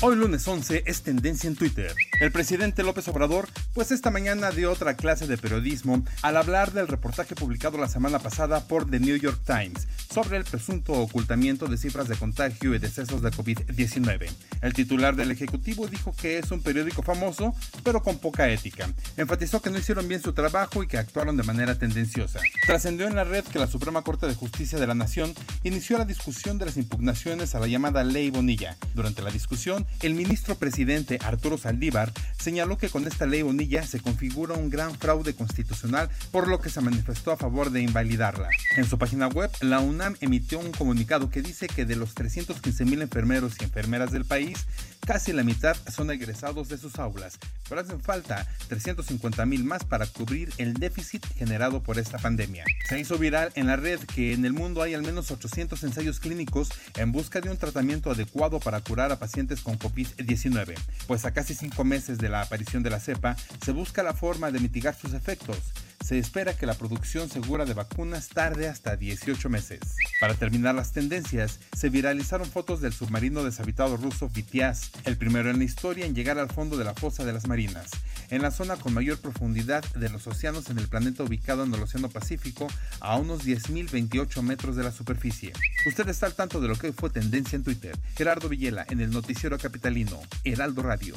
[0.00, 1.92] Hoy lunes 11 es tendencia en Twitter.
[2.20, 3.48] El presidente López Obrador,
[3.78, 8.18] pues esta mañana dio otra clase de periodismo al hablar del reportaje publicado la semana
[8.18, 12.80] pasada por The New York Times sobre el presunto ocultamiento de cifras de contagio y
[12.80, 14.30] decesos de COVID-19.
[14.62, 18.88] El titular del Ejecutivo dijo que es un periódico famoso, pero con poca ética.
[19.16, 22.40] Enfatizó que no hicieron bien su trabajo y que actuaron de manera tendenciosa.
[22.66, 26.04] Trascendió en la red que la Suprema Corte de Justicia de la Nación inició la
[26.04, 28.76] discusión de las impugnaciones a la llamada Ley Bonilla.
[28.96, 34.00] Durante la discusión, el ministro presidente Arturo Saldívar señaló que con esta ley Bonilla se
[34.00, 38.48] configura un gran fraude constitucional, por lo que se manifestó a favor de invalidarla.
[38.76, 42.84] En su página web, la UNAM emitió un comunicado que dice que de los 315
[42.84, 44.66] mil enfermeros y enfermeras del país,
[45.06, 50.06] casi la mitad son egresados de sus aulas, pero hacen falta 350 mil más para
[50.06, 52.64] cubrir el déficit generado por esta pandemia.
[52.88, 56.20] Se hizo viral en la red que en el mundo hay al menos 800 ensayos
[56.20, 60.74] clínicos en busca de un tratamiento adecuado para curar a pacientes con COVID-19,
[61.06, 64.50] pues a casi cinco meses de la aparición de la cepa se busca la forma
[64.50, 65.58] de mitigar sus efectos.
[66.04, 69.80] Se espera que la producción segura de vacunas tarde hasta 18 meses.
[70.20, 75.58] Para terminar las tendencias, se viralizaron fotos del submarino deshabitado ruso Vitiaz, el primero en
[75.58, 77.90] la historia en llegar al fondo de la fosa de las Marinas,
[78.30, 81.82] en la zona con mayor profundidad de los océanos en el planeta ubicado en el
[81.82, 82.68] Océano Pacífico
[83.00, 85.52] a unos 10.028 metros de la superficie.
[85.86, 87.96] Usted está al tanto de lo que hoy fue tendencia en Twitter.
[88.16, 91.16] Gerardo Villela en el noticiero capitalino, Heraldo Radio.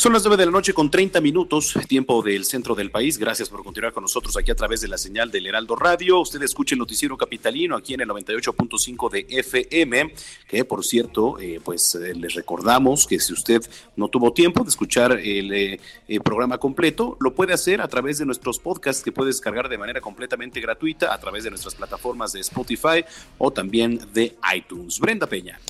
[0.00, 3.18] Son las 9 de la noche con 30 minutos, tiempo del centro del país.
[3.18, 6.20] Gracias por continuar con nosotros aquí a través de la señal del Heraldo Radio.
[6.20, 10.14] Usted escucha el noticiero capitalino aquí en el 98.5 de FM,
[10.48, 13.60] que por cierto, eh, pues eh, les recordamos que si usted
[13.94, 18.16] no tuvo tiempo de escuchar el, eh, el programa completo, lo puede hacer a través
[18.16, 22.32] de nuestros podcasts que puede descargar de manera completamente gratuita a través de nuestras plataformas
[22.32, 23.04] de Spotify
[23.36, 24.98] o también de iTunes.
[24.98, 25.60] Brenda Peña.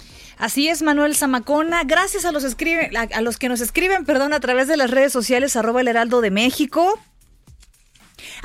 [0.40, 1.84] Así es, Manuel Zamacona.
[1.84, 5.54] Gracias a los, a los que nos escriben, perdón, a través de las redes sociales,
[5.54, 6.98] arroba el heraldo de México,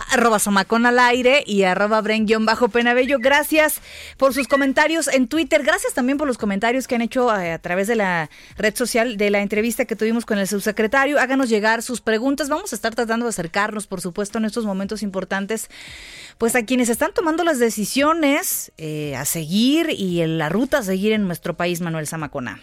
[0.09, 2.01] arroba Zamacona al aire y arroba
[2.39, 3.81] bajo penabello Gracias
[4.17, 5.63] por sus comentarios en Twitter.
[5.63, 9.17] Gracias también por los comentarios que han hecho a, a, través de la red social
[9.17, 11.19] de la entrevista que tuvimos con el subsecretario.
[11.19, 12.49] Háganos llegar sus preguntas.
[12.49, 15.69] Vamos a estar tratando de acercarnos, por supuesto, en estos momentos importantes,
[16.37, 20.83] pues a quienes están tomando las decisiones eh, a seguir y en la ruta a
[20.83, 22.61] seguir en nuestro país, Manuel Zamacona.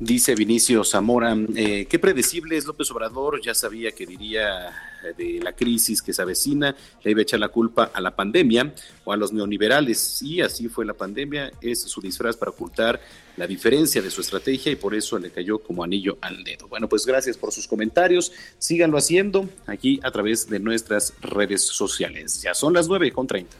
[0.00, 4.74] Dice Vinicio Zamora, eh, qué predecible es López Obrador, ya sabía que diría
[5.12, 8.72] de la crisis que se avecina, le iba a echar la culpa a la pandemia
[9.04, 10.22] o a los neoliberales.
[10.22, 13.00] Y así fue la pandemia, es su disfraz para ocultar
[13.36, 16.68] la diferencia de su estrategia y por eso le cayó como anillo al dedo.
[16.68, 22.42] Bueno, pues gracias por sus comentarios, síganlo haciendo aquí a través de nuestras redes sociales.
[22.42, 23.56] Ya son las 9 con 30.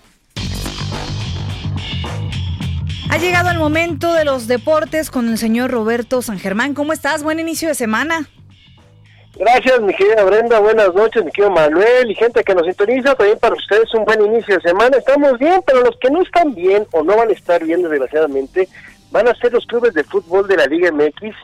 [3.10, 6.74] Ha llegado el momento de los deportes con el señor Roberto San Germán.
[6.74, 7.22] ¿Cómo estás?
[7.22, 8.28] Buen inicio de semana.
[9.36, 10.60] Gracias, mi querida Brenda.
[10.60, 13.16] Buenas noches, mi querido Manuel y gente que nos sintoniza.
[13.16, 14.96] También para ustedes un buen inicio de semana.
[14.96, 18.68] Estamos bien, pero los que no están bien o no van a estar bien, desgraciadamente,
[19.10, 21.34] van a ser los clubes de fútbol de la Liga MX.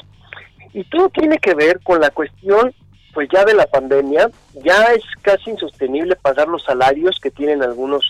[0.72, 2.72] Y todo tiene que ver con la cuestión,
[3.12, 4.30] pues ya de la pandemia.
[4.62, 8.04] Ya es casi insostenible pagar los salarios que tienen algunos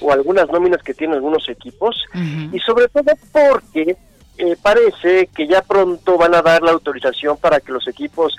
[0.00, 1.94] o algunas nóminas que tienen algunos equipos.
[2.14, 2.54] Uh -huh.
[2.54, 3.96] Y sobre todo porque
[4.38, 8.36] eh, parece que ya pronto van a dar la autorización para que los equipos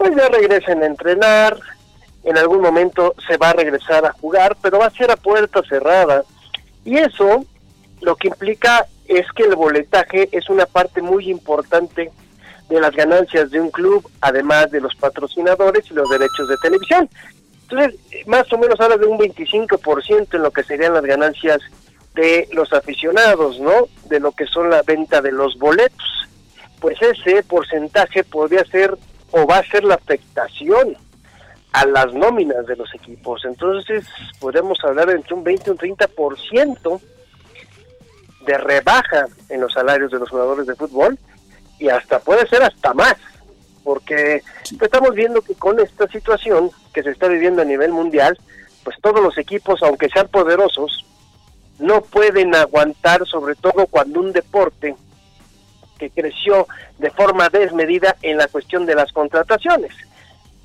[0.00, 1.60] pues ya regresen a entrenar,
[2.24, 5.60] en algún momento se va a regresar a jugar, pero va a ser a puerta
[5.68, 6.24] cerrada.
[6.86, 7.44] Y eso
[8.00, 12.10] lo que implica es que el boletaje es una parte muy importante
[12.70, 17.06] de las ganancias de un club, además de los patrocinadores y los derechos de televisión.
[17.68, 21.60] Entonces, más o menos habla de un 25% en lo que serían las ganancias
[22.14, 23.86] de los aficionados, ¿no?
[24.08, 26.26] De lo que son la venta de los boletos.
[26.80, 28.96] Pues ese porcentaje podría ser
[29.32, 30.96] o va a ser la afectación
[31.72, 33.44] a las nóminas de los equipos.
[33.44, 34.04] Entonces,
[34.40, 37.00] podemos hablar de entre un 20 y un 30%
[38.46, 41.18] de rebaja en los salarios de los jugadores de fútbol
[41.78, 43.16] y hasta puede ser hasta más,
[43.84, 44.42] porque
[44.80, 48.38] estamos viendo que con esta situación que se está viviendo a nivel mundial,
[48.84, 51.04] pues todos los equipos, aunque sean poderosos,
[51.78, 54.94] no pueden aguantar, sobre todo cuando un deporte
[56.00, 56.66] que creció
[56.98, 59.92] de forma desmedida en la cuestión de las contrataciones.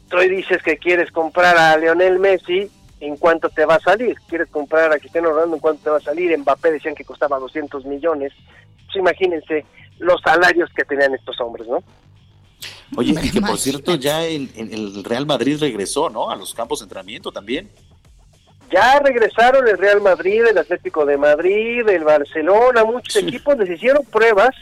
[0.10, 2.71] Tú dices que quieres comprar a Leonel Messi,
[3.02, 4.15] ¿en cuánto te va a salir?
[4.30, 5.56] ¿Quieres comprar a Cristiano Ronaldo?
[5.56, 6.38] ¿En cuánto te va a salir?
[6.38, 8.32] Mbappé decían que costaba 200 millones.
[8.86, 9.65] Pues imagínense
[10.00, 11.84] los salarios que tenían estos hombres, ¿no?
[12.95, 16.30] Oye, y que por cierto ya el, el Real Madrid regresó, ¿no?
[16.30, 17.69] A los campos de entrenamiento también.
[18.71, 24.04] Ya regresaron el Real Madrid, el Atlético de Madrid, el Barcelona, muchos equipos les hicieron
[24.06, 24.56] pruebas,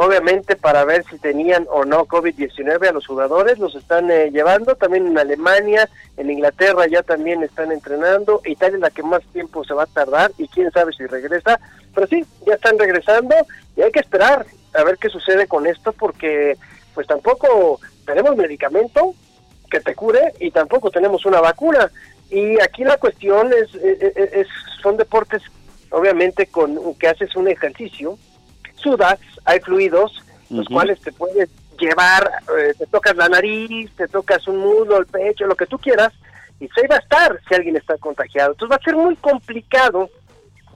[0.00, 4.76] obviamente para ver si tenían o no COVID-19 a los jugadores, los están eh, llevando,
[4.76, 9.64] también en Alemania, en Inglaterra ya también están entrenando, Italia es la que más tiempo
[9.64, 11.58] se va a tardar y quién sabe si regresa,
[11.92, 13.34] pero sí, ya están regresando
[13.76, 16.56] y hay que esperar a ver qué sucede con esto porque
[16.94, 19.14] pues tampoco tenemos medicamento
[19.68, 21.90] que te cure y tampoco tenemos una vacuna.
[22.30, 24.46] Y aquí la cuestión es, es,
[24.80, 25.42] son deportes,
[25.90, 28.16] obviamente, con que haces un ejercicio,
[28.78, 34.46] sudas, hay fluidos, los cuales te puedes llevar, eh, te tocas la nariz, te tocas
[34.48, 36.12] un muslo, el pecho, lo que tú quieras,
[36.60, 38.52] y se va a estar si alguien está contagiado.
[38.52, 40.08] Entonces va a ser muy complicado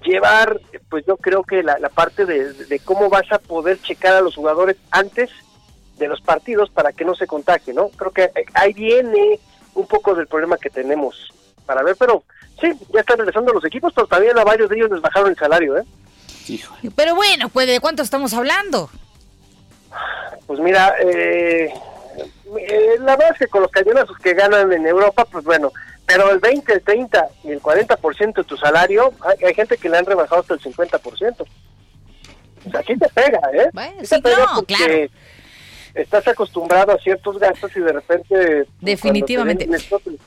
[0.05, 4.15] llevar, pues yo creo que la, la parte de, de cómo vas a poder checar
[4.15, 5.31] a los jugadores antes
[5.99, 7.88] de los partidos para que no se contagie, ¿no?
[7.91, 9.38] Creo que ahí viene
[9.75, 11.33] un poco del problema que tenemos
[11.67, 12.25] para ver, pero
[12.61, 15.37] sí, ya están regresando los equipos, pero también a varios de ellos les bajaron el
[15.37, 15.85] salario, ¿eh?
[16.94, 18.90] Pero bueno, pues ¿de cuánto estamos hablando?
[20.46, 21.72] Pues mira, eh,
[22.59, 25.72] eh, la verdad es que con los cañonazos que ganan en Europa, pues bueno,
[26.07, 29.12] pero el 20, el 30 y el 40% de tu salario,
[29.44, 31.46] hay, gente que le han rebajado hasta el 50%.
[32.64, 33.70] O sea, aquí te pega, ¿eh?
[33.72, 35.09] Bueno, sí, no, claro
[35.94, 38.66] estás acostumbrado a ciertos gastos y de repente...
[38.81, 39.68] Definitivamente.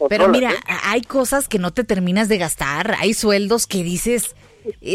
[0.10, 0.52] Pero mira,
[0.84, 4.36] hay cosas que no te terminas de gastar, hay sueldos que dices eh,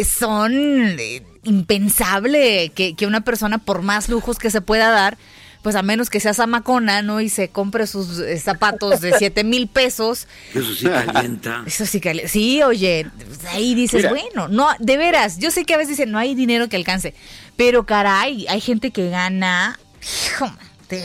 [0.05, 5.19] son eh, impensable que, que una persona por más lujos que se pueda dar,
[5.63, 7.21] pues a menos que sea zamacona, ¿no?
[7.21, 10.27] Y se compre sus eh, zapatos de 7 mil pesos.
[10.55, 11.63] Eso sí calienta.
[11.67, 12.33] Eso sí calienta.
[12.33, 13.07] Sí, oye,
[13.53, 16.69] ahí dices, bueno, no, de veras, yo sé que a veces dicen, no hay dinero
[16.69, 17.15] que alcance,
[17.57, 19.79] pero caray, hay gente que gana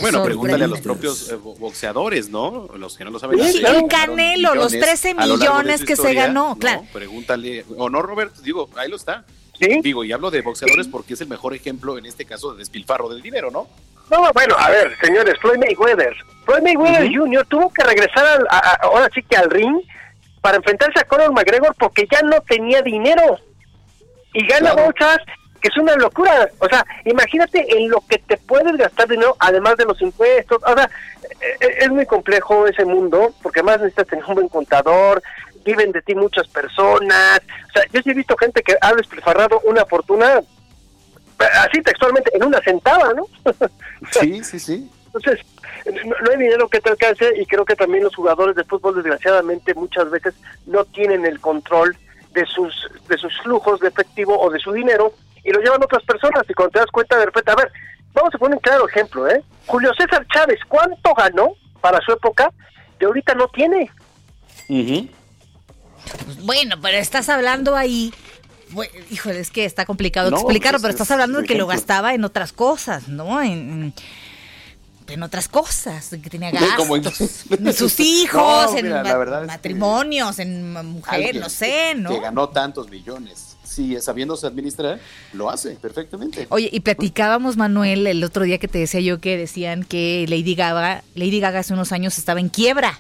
[0.02, 2.68] bueno, pregúntale a los propios eh, boxeadores, ¿no?
[2.78, 3.40] Los que no lo saben.
[3.44, 6.84] Sí, el Canelo, los 13 millones que se ganó, claro.
[6.92, 9.26] Pregúntale, o no, Robert, digo, ahí lo está.
[9.60, 9.80] ¿Sí?
[9.82, 13.08] Digo, y hablo de boxeadores porque es el mejor ejemplo en este caso de despilfarro
[13.08, 13.68] del dinero, ¿no?
[14.12, 16.14] No, bueno, a ver, señores, Floyd Mayweather.
[16.46, 17.46] Floyd Mayweather Jr.
[17.48, 18.46] tuvo que regresar
[18.82, 19.82] ahora sí que al ring
[20.42, 23.40] para enfrentarse a Conor McGregor porque ya no tenía dinero.
[24.34, 25.18] Y gana bolsas
[25.68, 26.50] es una locura.
[26.60, 30.62] O sea, imagínate en lo que te puedes gastar dinero, además de los impuestos.
[30.64, 30.90] O sea,
[31.42, 35.22] e, e, es muy complejo ese mundo, porque además necesitas tener un buen contador,
[35.64, 37.42] viven de ti muchas personas.
[37.70, 40.42] O sea, yo sí he visto gente que ha despilfarrado una fortuna,
[41.40, 43.28] así textualmente, en una centava, ¿no?
[44.12, 44.92] sí, sí, sí.
[45.08, 45.46] Entonces,
[45.86, 49.74] no, hay dinero que te alcance y creo que también los jugadores de fútbol, desgraciadamente,
[49.74, 50.34] muchas veces
[50.66, 51.98] no tienen el control
[52.34, 55.14] de sus de sus flujos de efectivo o de su dinero
[55.46, 57.72] y lo llevan otras personas y cuando te das cuenta de repente, a ver,
[58.14, 59.44] vamos a poner un claro ejemplo, ¿eh?
[59.68, 62.52] Julio César Chávez, ¿cuánto ganó para su época?
[63.00, 63.92] De ahorita no tiene.
[66.42, 68.12] Bueno, pero estás hablando ahí
[69.12, 72.52] híjole, es que está complicado explicarlo, pero estás hablando de que lo gastaba en otras
[72.52, 73.42] cosas, ¿no?
[73.42, 73.94] En,
[75.08, 76.90] en otras cosas, que tenía gastos,
[77.52, 78.90] en sus hijos, en
[79.46, 82.10] matrimonios, en mujeres, no sé, ¿no?
[82.10, 83.45] Que ganó tantos millones
[83.76, 85.00] si sabiéndose administrar,
[85.34, 86.48] lo hace perfectamente.
[86.50, 90.56] Oye, y platicábamos, Manuel, el otro día que te decía yo que decían que Lady
[90.56, 93.00] Gaga, Lady Gaga hace unos años estaba en quiebra.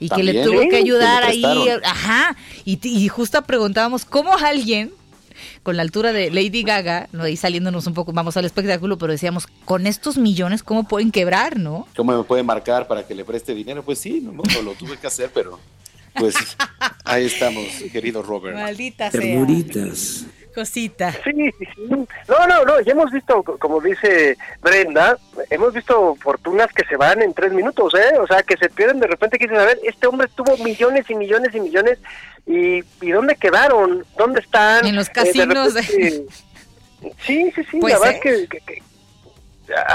[0.00, 1.44] Y que le tuvo que ayudar ahí.
[1.84, 2.36] Ajá.
[2.64, 4.92] Y, y justo preguntábamos, ¿cómo alguien
[5.62, 7.24] con la altura de Lady Gaga, ¿no?
[7.24, 11.58] ahí saliéndonos un poco, vamos al espectáculo, pero decíamos, con estos millones, ¿cómo pueden quebrar,
[11.58, 11.86] no?
[11.96, 13.84] ¿Cómo me puede marcar para que le preste dinero?
[13.84, 15.58] Pues sí, no, no lo tuve que hacer, pero
[16.18, 16.34] pues
[17.04, 18.56] ahí estamos, querido Robert.
[18.56, 19.20] Maldita sea.
[19.20, 20.26] Ternuritas.
[20.54, 21.12] Cosita.
[21.24, 25.16] Sí, sí, No, no, no, ya hemos visto, como dice Brenda,
[25.50, 28.18] hemos visto fortunas que se van en tres minutos, ¿eh?
[28.18, 31.08] O sea, que se pierden de repente, que dicen, a ver, este hombre tuvo millones
[31.08, 31.98] y millones y millones,
[32.46, 34.04] ¿y, y dónde quedaron?
[34.16, 34.84] ¿Dónde están?
[34.84, 35.74] En los eh, casinos.
[35.74, 38.82] sí, sí, sí, pues, la verdad es que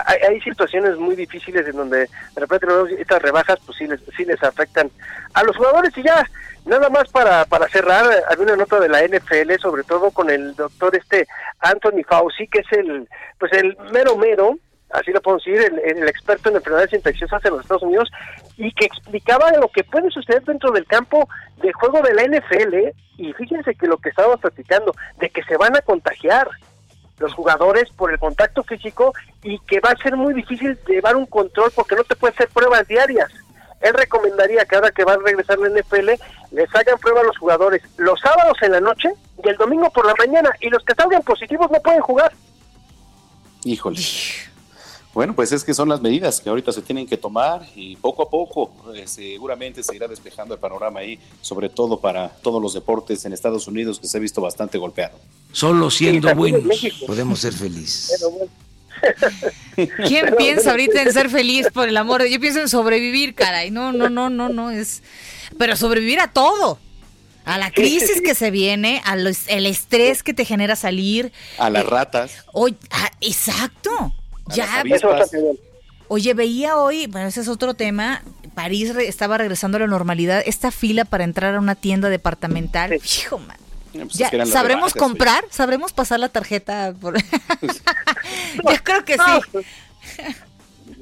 [0.06, 2.68] hay, hay situaciones muy difíciles en donde de repente
[3.00, 4.90] estas rebajas pues sí les, sí les afectan
[5.34, 5.98] a los jugadores.
[5.98, 6.28] Y ya
[6.66, 10.56] nada más para, para cerrar, había una nota de la NFL sobre todo con el
[10.56, 11.28] doctor este
[11.60, 13.08] Anthony Fauci que es el
[13.38, 14.58] pues el mero mero
[14.94, 18.12] así lo puedo decir, el, el, experto en enfermedades infecciosas en los Estados Unidos,
[18.58, 21.28] y que explicaba lo que puede suceder dentro del campo
[21.62, 25.58] de juego de la NFL, y fíjense que lo que estábamos platicando, de que se
[25.58, 26.48] van a contagiar
[27.20, 31.26] los jugadores por el contacto físico y que va a ser muy difícil llevar un
[31.26, 33.32] control porque no te puede hacer pruebas diarias.
[33.82, 36.10] Él recomendaría que ahora que va a regresar la NFL,
[36.52, 39.10] les hagan prueba a los jugadores los sábados en la noche
[39.44, 42.32] y el domingo por la mañana, y los que salgan positivos no pueden jugar.
[43.66, 44.00] Híjole.
[45.14, 48.24] Bueno, pues es que son las medidas que ahorita se tienen que tomar y poco
[48.24, 52.74] a poco eh, seguramente se irá despejando el panorama ahí, sobre todo para todos los
[52.74, 55.20] deportes en Estados Unidos que se ha visto bastante golpeado.
[55.52, 56.64] Solo siendo buenos
[57.06, 58.26] podemos ser felices.
[60.08, 62.26] ¿Quién piensa ahorita en ser feliz por el amor?
[62.26, 63.72] Yo pienso en sobrevivir, caray.
[63.72, 65.04] No, no, no, no, no es.
[65.58, 66.80] Pero sobrevivir a todo.
[67.46, 71.34] A la crisis que se viene, al el estrés que te genera salir.
[71.58, 72.46] A las ratas.
[72.54, 74.14] Oye, ah, exacto.
[74.48, 74.84] Ya.
[76.08, 78.22] Oye, veía hoy, bueno, ese es otro tema.
[78.54, 80.44] París estaba regresando a la normalidad.
[80.46, 82.94] Esta fila para entrar a una tienda departamental.
[82.94, 83.58] Hijo, man.
[83.94, 85.46] Pues ya, ¿Sabremos comprar?
[85.50, 86.94] ¿Sabremos pasar la tarjeta?
[87.00, 87.18] Por...
[87.62, 89.66] Yo creo que sí.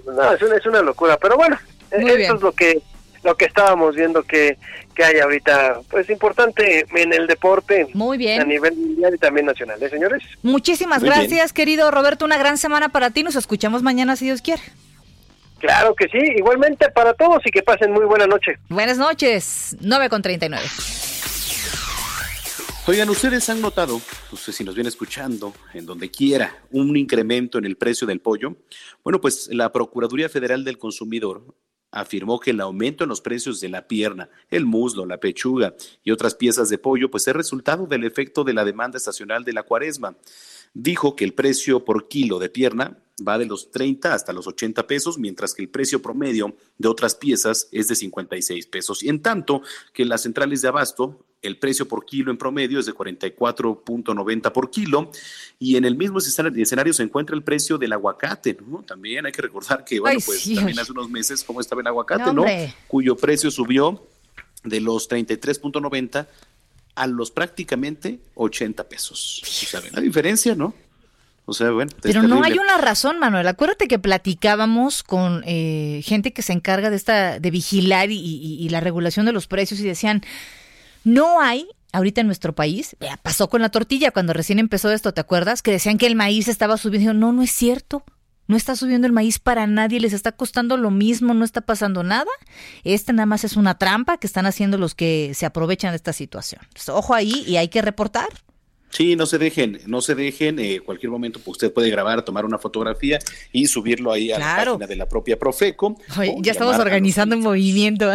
[0.05, 1.57] No, es una, es una locura, pero bueno,
[1.97, 2.35] Muy eso bien.
[2.35, 2.81] es lo que
[3.23, 4.57] lo que estábamos viendo que,
[4.95, 7.87] que hay ahorita, pues importante en el deporte.
[7.93, 8.41] Muy bien.
[8.41, 10.23] A nivel mundial y también nacional, ¿eh, señores?
[10.43, 11.55] Muchísimas Muy gracias, bien.
[11.55, 12.25] querido Roberto.
[12.25, 13.23] Una gran semana para ti.
[13.23, 14.61] Nos escuchamos mañana, si Dios quiere.
[15.59, 18.57] Claro que sí, igualmente para todos y que pasen muy buena noche.
[18.69, 20.63] Buenas noches, 9 con 39.
[22.87, 24.01] Oigan, ustedes han notado,
[24.31, 28.21] no sé si nos viene escuchando, en donde quiera, un incremento en el precio del
[28.21, 28.55] pollo.
[29.03, 31.45] Bueno, pues la Procuraduría Federal del Consumidor
[31.91, 36.11] afirmó que el aumento en los precios de la pierna, el muslo, la pechuga y
[36.11, 39.63] otras piezas de pollo, pues es resultado del efecto de la demanda estacional de la
[39.63, 40.15] cuaresma.
[40.73, 42.97] Dijo que el precio por kilo de pierna
[43.27, 47.15] va de los 30 hasta los 80 pesos, mientras que el precio promedio de otras
[47.15, 49.03] piezas es de 56 pesos.
[49.03, 49.61] Y en tanto
[49.93, 54.51] que en las centrales de abasto, el precio por kilo en promedio es de 44.90
[54.51, 55.11] por kilo
[55.57, 58.83] y en el mismo escenario se encuentra el precio del aguacate, ¿no?
[58.83, 61.81] También hay que recordar que, bueno, Ay, pues sí, también hace unos meses cómo estaba
[61.81, 62.45] el aguacate, No, ¿no?
[62.87, 64.05] Cuyo precio subió
[64.63, 66.27] de los 33.90
[66.93, 69.41] a los prácticamente 80 pesos.
[69.43, 70.73] ¿Saben la diferencia, no?
[71.51, 73.47] O sea, bueno, es Pero no hay una razón, Manuel.
[73.47, 78.57] Acuérdate que platicábamos con eh, gente que se encarga de esta, de vigilar y, y-
[78.59, 80.21] y la regulación de los precios y decían,
[81.03, 85.19] no hay ahorita en nuestro país, pasó con la tortilla cuando recién empezó esto, ¿te
[85.21, 85.61] acuerdas?
[85.61, 87.13] Que decían que el maíz estaba subiendo.
[87.13, 88.03] No, no es cierto.
[88.47, 92.03] No está subiendo el maíz para nadie, les está costando lo mismo, no está pasando
[92.03, 92.29] nada.
[92.83, 96.11] Esta nada más es una trampa que están haciendo los que se aprovechan de esta
[96.11, 96.61] situación.
[96.63, 98.27] Entonces, ojo ahí y hay que reportar.
[98.91, 100.59] Sí, no se dejen, no se dejen.
[100.59, 103.19] eh, cualquier momento pues, usted puede grabar, tomar una fotografía
[103.51, 105.97] y subirlo ahí a la página de la propia Profeco.
[106.19, 108.11] Oye, ya estamos organizando un movimiento.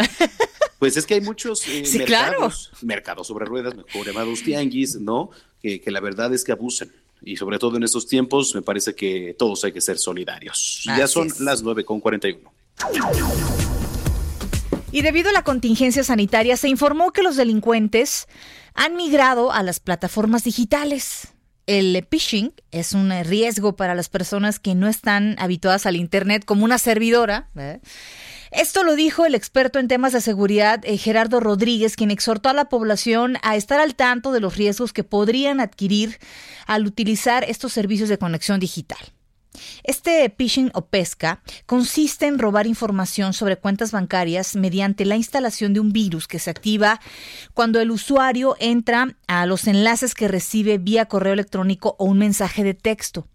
[0.79, 2.33] Pues es que hay muchos eh, Sí, claro.
[2.33, 5.31] mercados, mercados sobre ruedas, mejor llamados tianguis, ¿no?
[5.61, 6.91] Que, que la verdad es que abusan.
[7.23, 10.83] Y sobre todo en estos tiempos, me parece que todos hay que ser solidarios.
[10.85, 11.39] Ya son es.
[11.39, 12.53] las 9 con 41.
[14.91, 18.27] Y debido a la contingencia sanitaria, se informó que los delincuentes
[18.77, 21.33] han migrado a las plataformas digitales.
[21.65, 26.63] El phishing es un riesgo para las personas que no están habituadas al Internet como
[26.63, 27.49] una servidora.
[27.57, 27.81] ¿eh?
[28.51, 32.53] Esto lo dijo el experto en temas de seguridad eh, Gerardo Rodríguez, quien exhortó a
[32.53, 36.19] la población a estar al tanto de los riesgos que podrían adquirir
[36.67, 38.99] al utilizar estos servicios de conexión digital.
[39.83, 45.79] Este phishing o pesca consiste en robar información sobre cuentas bancarias mediante la instalación de
[45.79, 46.99] un virus que se activa
[47.53, 52.63] cuando el usuario entra a los enlaces que recibe vía correo electrónico o un mensaje
[52.63, 53.27] de texto.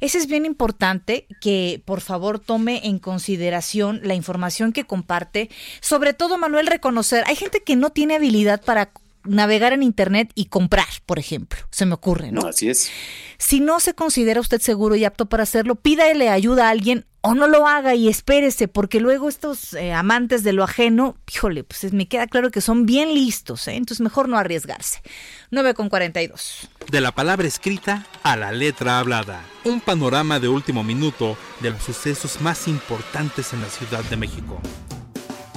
[0.00, 5.50] Ese es bien importante que por favor tome en consideración la información que comparte,
[5.80, 8.92] sobre todo Manuel reconocer, hay gente que no tiene habilidad para
[9.24, 12.42] navegar en internet y comprar, por ejemplo, se me ocurre, ¿no?
[12.42, 12.90] No, así es.
[13.38, 17.34] Si no se considera usted seguro y apto para hacerlo, pídale ayuda a alguien o
[17.34, 21.84] no lo haga y espérese, porque luego estos eh, amantes de lo ajeno, híjole, pues
[21.84, 23.74] es- me queda claro que son bien listos, ¿eh?
[23.74, 25.02] entonces mejor no arriesgarse.
[25.50, 26.68] 9 con 42.
[26.90, 29.44] De la palabra escrita a la letra hablada.
[29.64, 34.60] Un panorama de último minuto de los sucesos más importantes en la Ciudad de México.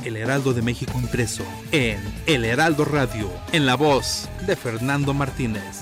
[0.05, 5.81] El Heraldo de México impreso en El Heraldo Radio, en la voz de Fernando Martínez.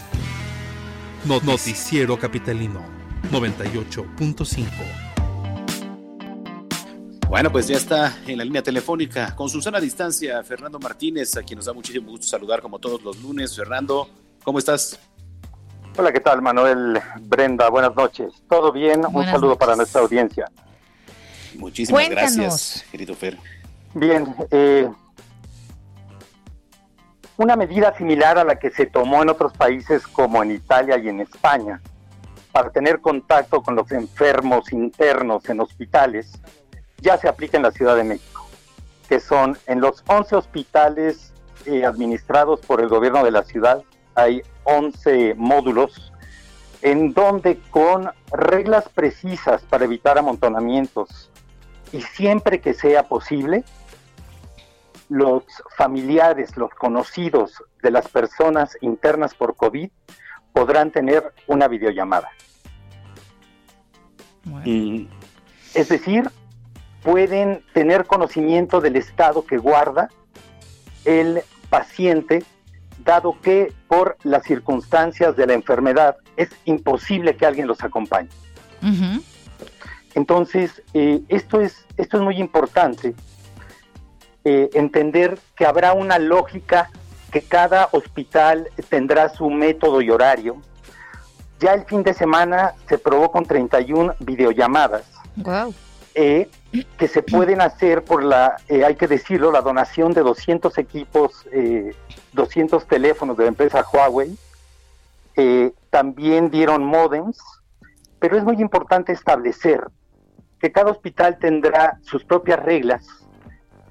[1.26, 2.82] No- Noticiero Capitalino
[3.32, 4.66] 98.5.
[7.30, 11.58] Bueno, pues ya está en la línea telefónica con Susana Distancia, Fernando Martínez, a quien
[11.58, 13.56] nos da muchísimo gusto saludar como todos los lunes.
[13.56, 14.10] Fernando,
[14.44, 15.00] ¿cómo estás?
[15.98, 17.00] Hola, ¿qué tal, Manuel?
[17.22, 18.34] Brenda, buenas noches.
[18.50, 19.02] ¿Todo bien?
[19.12, 20.46] Un saludo para nuestra audiencia.
[21.56, 23.38] Muchísimas gracias, querido Fer.
[23.94, 24.90] Bien, eh,
[27.38, 31.10] una medida similar a la que se tomó en otros países como en Italia y
[31.10, 31.82] en España
[32.52, 36.40] para tener contacto con los enfermos internos en hospitales
[37.00, 38.48] ya se aplica en la Ciudad de México,
[39.10, 41.34] que son en los 11 hospitales
[41.66, 43.84] eh, administrados por el gobierno de la ciudad,
[44.16, 46.14] hay 11 módulos
[46.82, 51.30] en donde con reglas precisas para evitar amontonamientos
[51.92, 53.64] y siempre que sea posible,
[55.12, 55.44] los
[55.76, 59.90] familiares, los conocidos de las personas internas por COVID
[60.54, 62.30] podrán tener una videollamada.
[65.74, 66.32] Es decir,
[67.04, 70.08] pueden tener conocimiento del estado que guarda
[71.04, 72.46] el paciente,
[73.04, 78.30] dado que por las circunstancias de la enfermedad es imposible que alguien los acompañe.
[80.16, 83.14] Entonces, eh, esto, es, esto es muy importante
[84.44, 86.90] eh, entender que habrá una lógica,
[87.32, 90.58] que cada hospital tendrá su método y horario.
[91.60, 95.04] Ya el fin de semana se probó con 31 videollamadas.
[96.16, 96.50] Eh,
[96.98, 101.46] que se pueden hacer por la, eh, hay que decirlo, la donación de 200 equipos,
[102.34, 104.36] 200 teléfonos de la empresa Huawei.
[105.92, 107.38] también dieron modems,
[108.20, 109.84] pero es muy importante establecer
[110.60, 113.21] que cada hospital tendrá sus propias reglas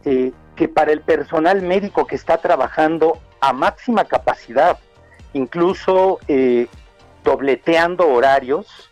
[0.04, 4.78] eh, que para el personal médico que está trabajando a máxima capacidad,
[5.32, 6.68] incluso eh,
[7.24, 8.90] dobleteando horarios,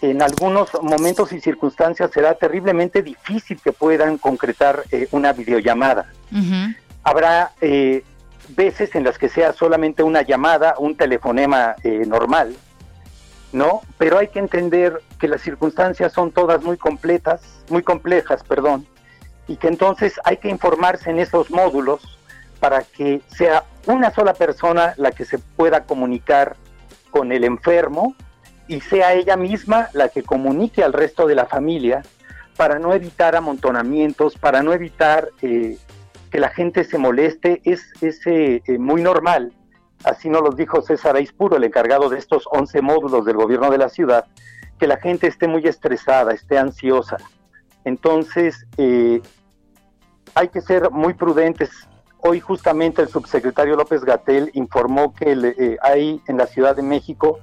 [0.00, 6.12] en algunos momentos y circunstancias será terriblemente difícil que puedan concretar eh, una videollamada.
[7.04, 7.52] Habrá
[8.48, 11.74] veces en las que sea solamente una llamada, un telefonema
[12.06, 12.56] normal,
[13.52, 13.82] ¿no?
[13.98, 18.86] Pero hay que entender que las circunstancias son todas muy completas, muy complejas, perdón,
[19.46, 22.18] y que entonces hay que informarse en esos módulos
[22.60, 26.56] para que sea una sola persona la que se pueda comunicar
[27.10, 28.14] con el enfermo
[28.68, 32.02] y sea ella misma la que comunique al resto de la familia
[32.56, 35.76] para no evitar amontonamientos, para no evitar eh,
[36.30, 37.92] que la gente se moleste, es,
[38.26, 39.52] eh, eh, muy normal.
[40.04, 43.78] Así nos lo dijo César Aispuro, el encargado de estos 11 módulos del gobierno de
[43.78, 44.26] la ciudad,
[44.78, 47.18] que la gente esté muy estresada, esté ansiosa.
[47.84, 49.20] Entonces, eh,
[50.34, 51.70] hay que ser muy prudentes.
[52.18, 57.40] Hoy justamente el subsecretario López Gatel informó que eh, hay en la Ciudad de México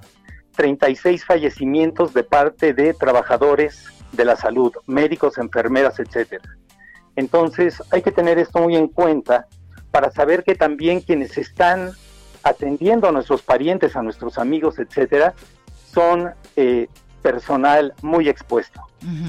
[0.55, 6.43] 36 fallecimientos de parte de trabajadores de la salud, médicos, enfermeras, etcétera.
[7.15, 9.47] Entonces, hay que tener esto muy en cuenta
[9.91, 11.91] para saber que también quienes están
[12.43, 15.33] atendiendo a nuestros parientes, a nuestros amigos, etcétera,
[15.91, 16.87] son eh,
[17.21, 18.81] personal muy expuesto.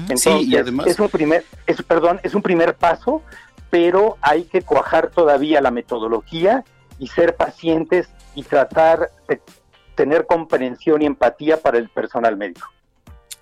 [0.09, 0.47] Entonces,
[0.85, 3.21] es un primer, es, perdón, es un primer paso,
[3.69, 6.63] pero hay que cuajar todavía la metodología
[6.99, 9.41] y ser pacientes y tratar de
[9.95, 12.67] tener comprensión y empatía para el personal médico.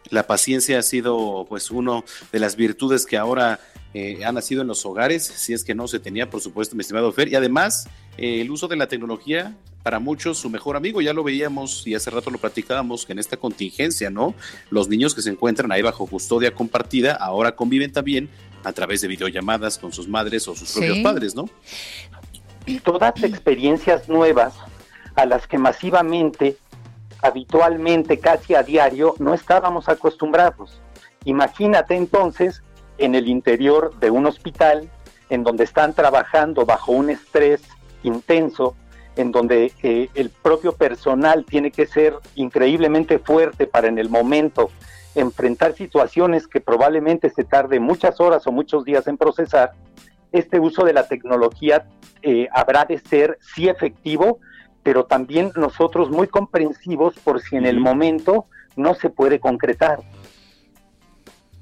[0.10, 3.60] La paciencia ha sido pues uno de las virtudes que ahora
[3.94, 6.82] eh, ha nacido en los hogares, si es que no se tenía, por supuesto, mi
[6.82, 7.88] estimado Fer, y además
[8.18, 11.96] eh, el uso de la tecnología para muchos su mejor amigo, ya lo veíamos y
[11.96, 14.36] hace rato lo platicábamos que en esta contingencia, ¿no?
[14.70, 18.30] Los niños que se encuentran ahí bajo custodia compartida ahora conviven también
[18.64, 21.50] a través de videollamadas con sus madres o sus propios padres, ¿no?
[22.84, 24.54] Todas experiencias nuevas
[25.16, 26.58] a las que masivamente,
[27.22, 30.80] habitualmente, casi a diario, no estábamos acostumbrados.
[31.26, 32.62] Imagínate entonces
[33.00, 34.90] en el interior de un hospital
[35.30, 37.62] en donde están trabajando bajo un estrés
[38.04, 38.76] intenso,
[39.16, 44.70] en donde eh, el propio personal tiene que ser increíblemente fuerte para en el momento
[45.16, 49.74] enfrentar situaciones que probablemente se tarde muchas horas o muchos días en procesar,
[50.32, 51.86] este uso de la tecnología
[52.22, 54.40] eh, habrá de ser sí efectivo,
[54.84, 58.46] pero también nosotros muy comprensivos por si en el momento
[58.76, 60.00] no se puede concretar.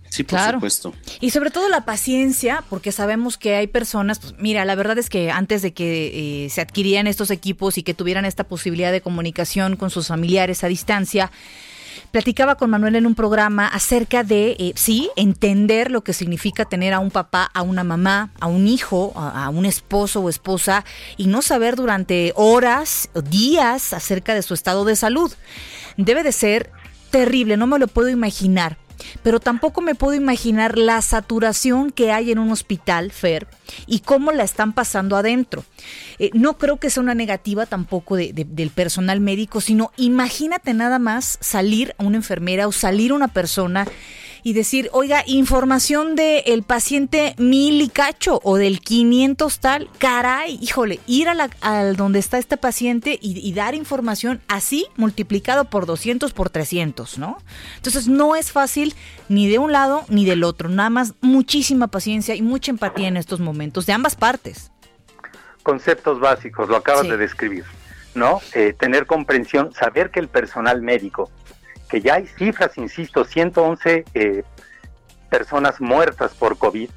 [0.10, 0.93] Sí, por supuesto.
[1.20, 5.10] Y sobre todo la paciencia, porque sabemos que hay personas, pues mira, la verdad es
[5.10, 9.01] que antes de que eh, se adquirían estos equipos y que tuvieran esta posibilidad de
[9.01, 11.32] comunicación con sus familiares a distancia,
[12.12, 16.93] platicaba con Manuel en un programa acerca de, eh, sí, entender lo que significa tener
[16.93, 20.86] a un papá, a una mamá, a un hijo, a, un esposo o esposa
[21.18, 25.32] y no saber durante horas días acerca de su estado de salud.
[25.97, 26.72] Debe de ser
[27.12, 28.78] terrible, no me lo puedo imaginar.
[29.24, 33.47] Pero tampoco me puedo imaginar la saturación que hay en un hospital, Fer,
[33.86, 35.64] y cómo la están pasando adentro.
[36.20, 41.38] Eh, no creo que sea una negativa tampoco del personal médico, sino imagínate nada más
[41.41, 43.88] salir a una enfermera o salir a una persona
[44.43, 50.99] y decir, oiga, información del paciente mil y cacho o del 500 tal, caray, híjole,
[51.07, 51.49] ir a, la,
[51.93, 57.38] donde está este paciente y, dar información así multiplicado por 200 por 300, ¿no?
[57.77, 58.93] Entonces no es fácil
[59.29, 63.17] ni de un lado ni del otro, nada más muchísima paciencia y mucha empatía en
[63.17, 64.71] estos momentos, de ambas partes.
[65.63, 67.65] Conceptos básicos, lo acabas de describir,
[68.15, 68.39] ¿no?
[68.53, 71.29] Eh, tener comprensión, saber que el personal médico
[71.89, 74.43] que ya hay cifras, insisto, 111 eh,
[75.29, 76.89] personas muertas por COVID,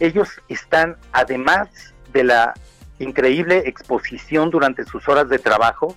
[0.00, 1.68] ellos están, además
[2.12, 2.54] de la
[2.98, 5.96] increíble exposición durante sus horas de trabajo,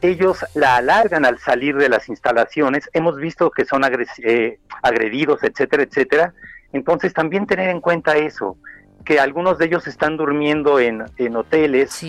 [0.00, 3.82] ellos la alargan al salir de las instalaciones, hemos visto que son
[4.24, 6.34] eh, agredidos, etcétera, etcétera.
[6.72, 8.56] Entonces también tener en cuenta eso,
[9.04, 11.02] que algunos de ellos están durmiendo en,
[11.36, 12.02] hoteles,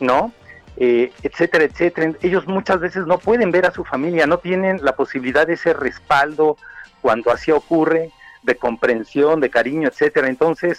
[0.00, 0.32] ¿no?
[0.78, 2.12] Eh, etcétera, etcétera.
[2.20, 5.72] Ellos muchas veces no pueden ver a su familia, no tienen la posibilidad de ese
[5.72, 6.58] respaldo
[7.00, 8.10] cuando así ocurre,
[8.42, 10.28] de comprensión, de cariño, etcétera.
[10.28, 10.78] Entonces,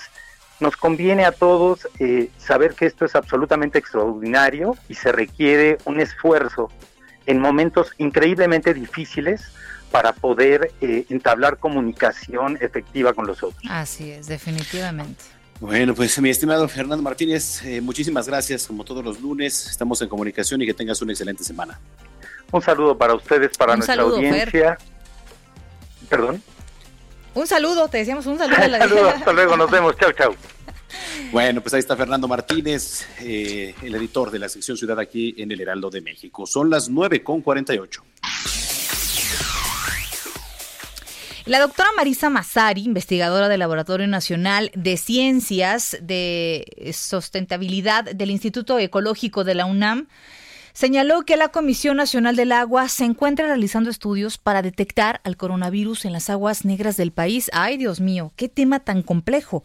[0.59, 5.99] nos conviene a todos eh, saber que esto es absolutamente extraordinario y se requiere un
[5.99, 6.69] esfuerzo
[7.25, 9.51] en momentos increíblemente difíciles
[9.91, 13.63] para poder eh, entablar comunicación efectiva con los otros.
[13.69, 15.36] Así es, definitivamente.
[15.59, 18.67] Bueno, pues mi estimado Fernando Martínez, eh, muchísimas gracias.
[18.67, 21.79] Como todos los lunes, estamos en comunicación y que tengas una excelente semana.
[22.51, 24.77] Un saludo para ustedes, para nuestra audiencia.
[26.07, 26.41] Perdón.
[27.33, 28.57] Un saludo, te decíamos un saludo.
[28.77, 29.95] saludo, hasta luego, nos vemos.
[29.97, 30.35] Chau, chau.
[31.31, 35.51] Bueno, pues ahí está Fernando Martínez, eh, el editor de la sección Ciudad aquí en
[35.51, 36.45] el Heraldo de México.
[36.45, 38.03] Son las 9 con 48.
[41.47, 49.45] La doctora Marisa Massari, investigadora del Laboratorio Nacional de Ciencias de Sustentabilidad del Instituto Ecológico
[49.45, 50.09] de la UNAM,
[50.73, 56.03] señaló que la Comisión Nacional del Agua se encuentra realizando estudios para detectar al coronavirus
[56.03, 57.49] en las aguas negras del país.
[57.53, 59.63] Ay, Dios mío, qué tema tan complejo.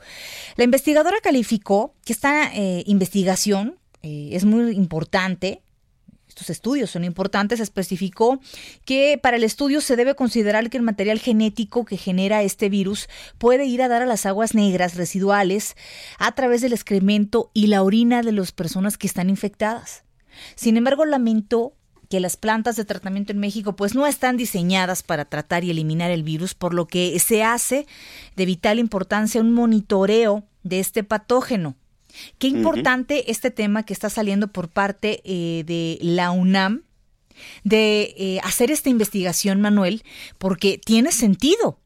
[0.54, 5.62] La investigadora calificó que esta eh, investigación eh, es muy importante
[6.50, 8.40] estudios son importantes, especificó
[8.84, 13.08] que para el estudio se debe considerar que el material genético que genera este virus
[13.38, 15.76] puede ir a dar a las aguas negras residuales
[16.18, 20.04] a través del excremento y la orina de las personas que están infectadas.
[20.54, 21.74] Sin embargo, lamentó
[22.12, 26.10] que las plantas de tratamiento en México pues no están diseñadas para tratar y eliminar
[26.10, 27.86] el virus, por lo que se hace
[28.36, 31.74] de vital importancia un monitoreo de este patógeno.
[32.38, 36.82] Qué importante este tema que está saliendo por parte eh, de la UNAM
[37.64, 40.02] de eh, hacer esta investigación, Manuel,
[40.38, 41.78] porque tiene sentido.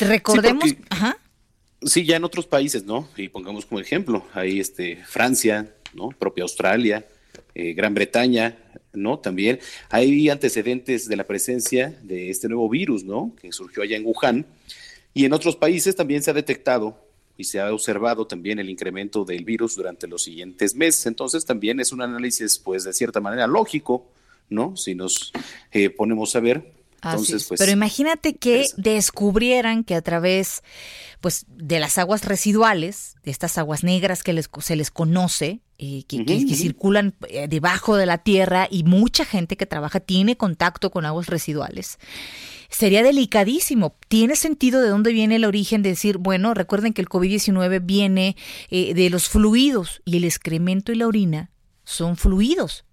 [0.00, 0.76] Recordemos, sí,
[1.84, 3.08] Sí, ya en otros países, ¿no?
[3.16, 6.10] Y pongamos como ejemplo, ahí este Francia, ¿no?
[6.10, 7.04] Propia Australia,
[7.54, 8.56] eh, Gran Bretaña,
[8.92, 9.18] ¿no?
[9.18, 9.58] También
[9.90, 13.34] hay antecedentes de la presencia de este nuevo virus, ¿no?
[13.40, 14.46] Que surgió allá en Wuhan.
[15.12, 17.04] Y en otros países también se ha detectado
[17.42, 21.06] y se ha observado también el incremento del virus durante los siguientes meses.
[21.06, 24.06] Entonces también es un análisis, pues, de cierta manera lógico,
[24.48, 24.76] ¿no?
[24.76, 25.32] Si nos
[25.72, 26.72] eh, ponemos a ver.
[27.02, 30.62] Entonces, pues, Pero imagínate que descubrieran que a través,
[31.20, 36.04] pues, de las aguas residuales, de estas aguas negras que les, se les conoce, eh,
[36.06, 40.92] que, que, circulan eh, debajo de la tierra y mucha gente que trabaja tiene contacto
[40.92, 41.98] con aguas residuales
[42.68, 43.96] sería delicadísimo.
[44.06, 48.36] ¿Tiene sentido de dónde viene el origen de decir, bueno, recuerden que el COVID-19 viene
[48.70, 51.50] eh, de los fluidos y el excremento y la orina
[51.82, 52.84] son fluidos?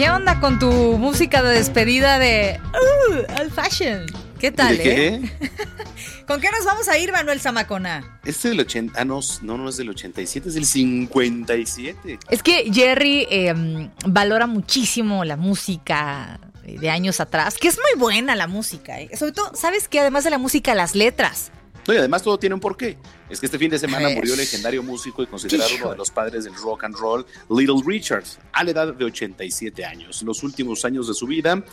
[0.00, 4.06] ¿Qué onda con tu música de despedida de uh, Old Fashion?
[4.38, 5.06] ¿Qué tal, ¿De qué?
[5.08, 5.32] Eh?
[6.26, 8.18] ¿Con qué nos vamos a ir, Manuel Zamacona?
[8.24, 12.18] Este es del 80, ah, no, no, no es del 87, es del 57.
[12.30, 18.34] Es que Jerry em, valora muchísimo la música de años atrás, que es muy buena
[18.36, 19.10] la música, ¿eh?
[19.18, 20.00] sobre todo, ¿sabes qué?
[20.00, 21.52] Además de la música, las letras.
[21.90, 22.96] No, y además todo tiene un porqué.
[23.28, 26.12] Es que este fin de semana murió el legendario músico y considerado uno de los
[26.12, 28.22] padres del rock and roll, Little Richard,
[28.52, 30.22] a la edad de 87 años.
[30.22, 31.64] En los últimos años de su vida,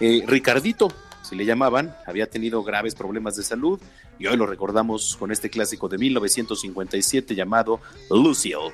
[0.00, 0.88] eh, Ricardito
[1.28, 3.78] si le llamaban, había tenido graves problemas de salud
[4.18, 8.72] y hoy lo recordamos con este clásico de 1957 llamado Lucille.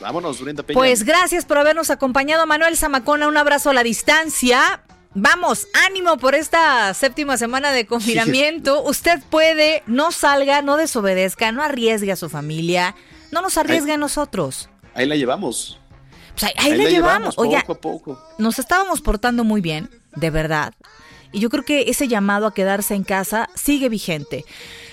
[0.00, 0.76] Vámonos, Brenda Peña.
[0.76, 3.28] Pues gracias por habernos acompañado, Manuel Zamacona.
[3.28, 4.82] Un abrazo a la distancia.
[5.14, 8.82] Vamos, ánimo por esta séptima semana de confinamiento.
[8.82, 12.94] Usted puede, no salga, no desobedezca, no arriesgue a su familia,
[13.30, 14.70] no nos arriesgue a nosotros.
[14.94, 15.78] Ahí la llevamos.
[16.38, 17.34] Pues ahí, la, llevamos.
[17.36, 18.24] Oye, poco a poco.
[18.38, 20.72] Nos estábamos portando muy bien, de verdad.
[21.30, 24.44] Y yo creo que ese llamado a quedarse en casa sigue vigente.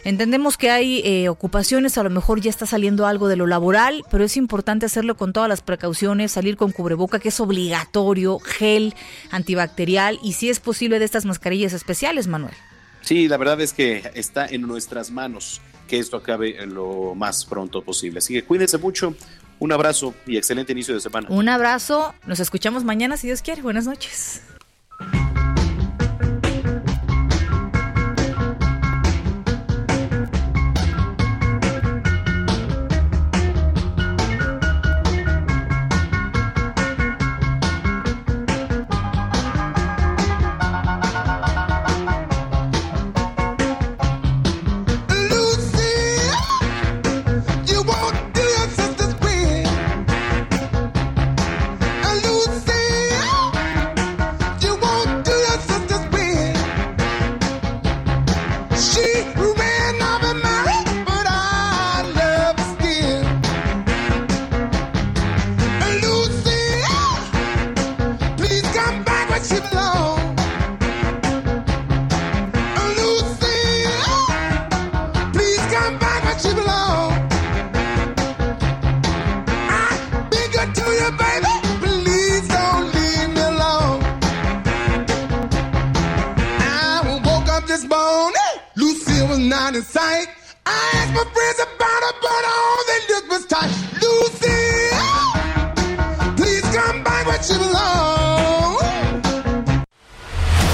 [0.04, 4.04] Entendemos que hay eh, ocupaciones, a lo mejor ya está saliendo algo de lo laboral,
[4.10, 8.95] pero es importante hacerlo con todas las precauciones, salir con cubreboca, que es obligatorio, gel
[9.32, 12.54] antibacterial y si es posible de estas mascarillas especiales, Manuel.
[13.02, 17.84] Sí, la verdad es que está en nuestras manos que esto acabe lo más pronto
[17.84, 18.20] posible.
[18.20, 19.16] Así que cuídense mucho,
[19.58, 21.28] un abrazo y excelente inicio de semana.
[21.30, 23.62] Un abrazo, nos escuchamos mañana si Dios quiere.
[23.62, 24.41] Buenas noches.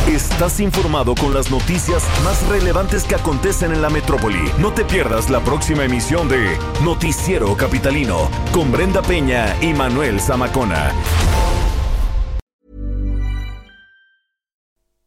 [0.08, 4.52] Estás informado con las noticias más relevantes que acontecen en la metrópoli.
[4.58, 10.94] No te pierdas la próxima emisión de Noticiero Capitalino con Brenda Peña y Manuel Zamacona.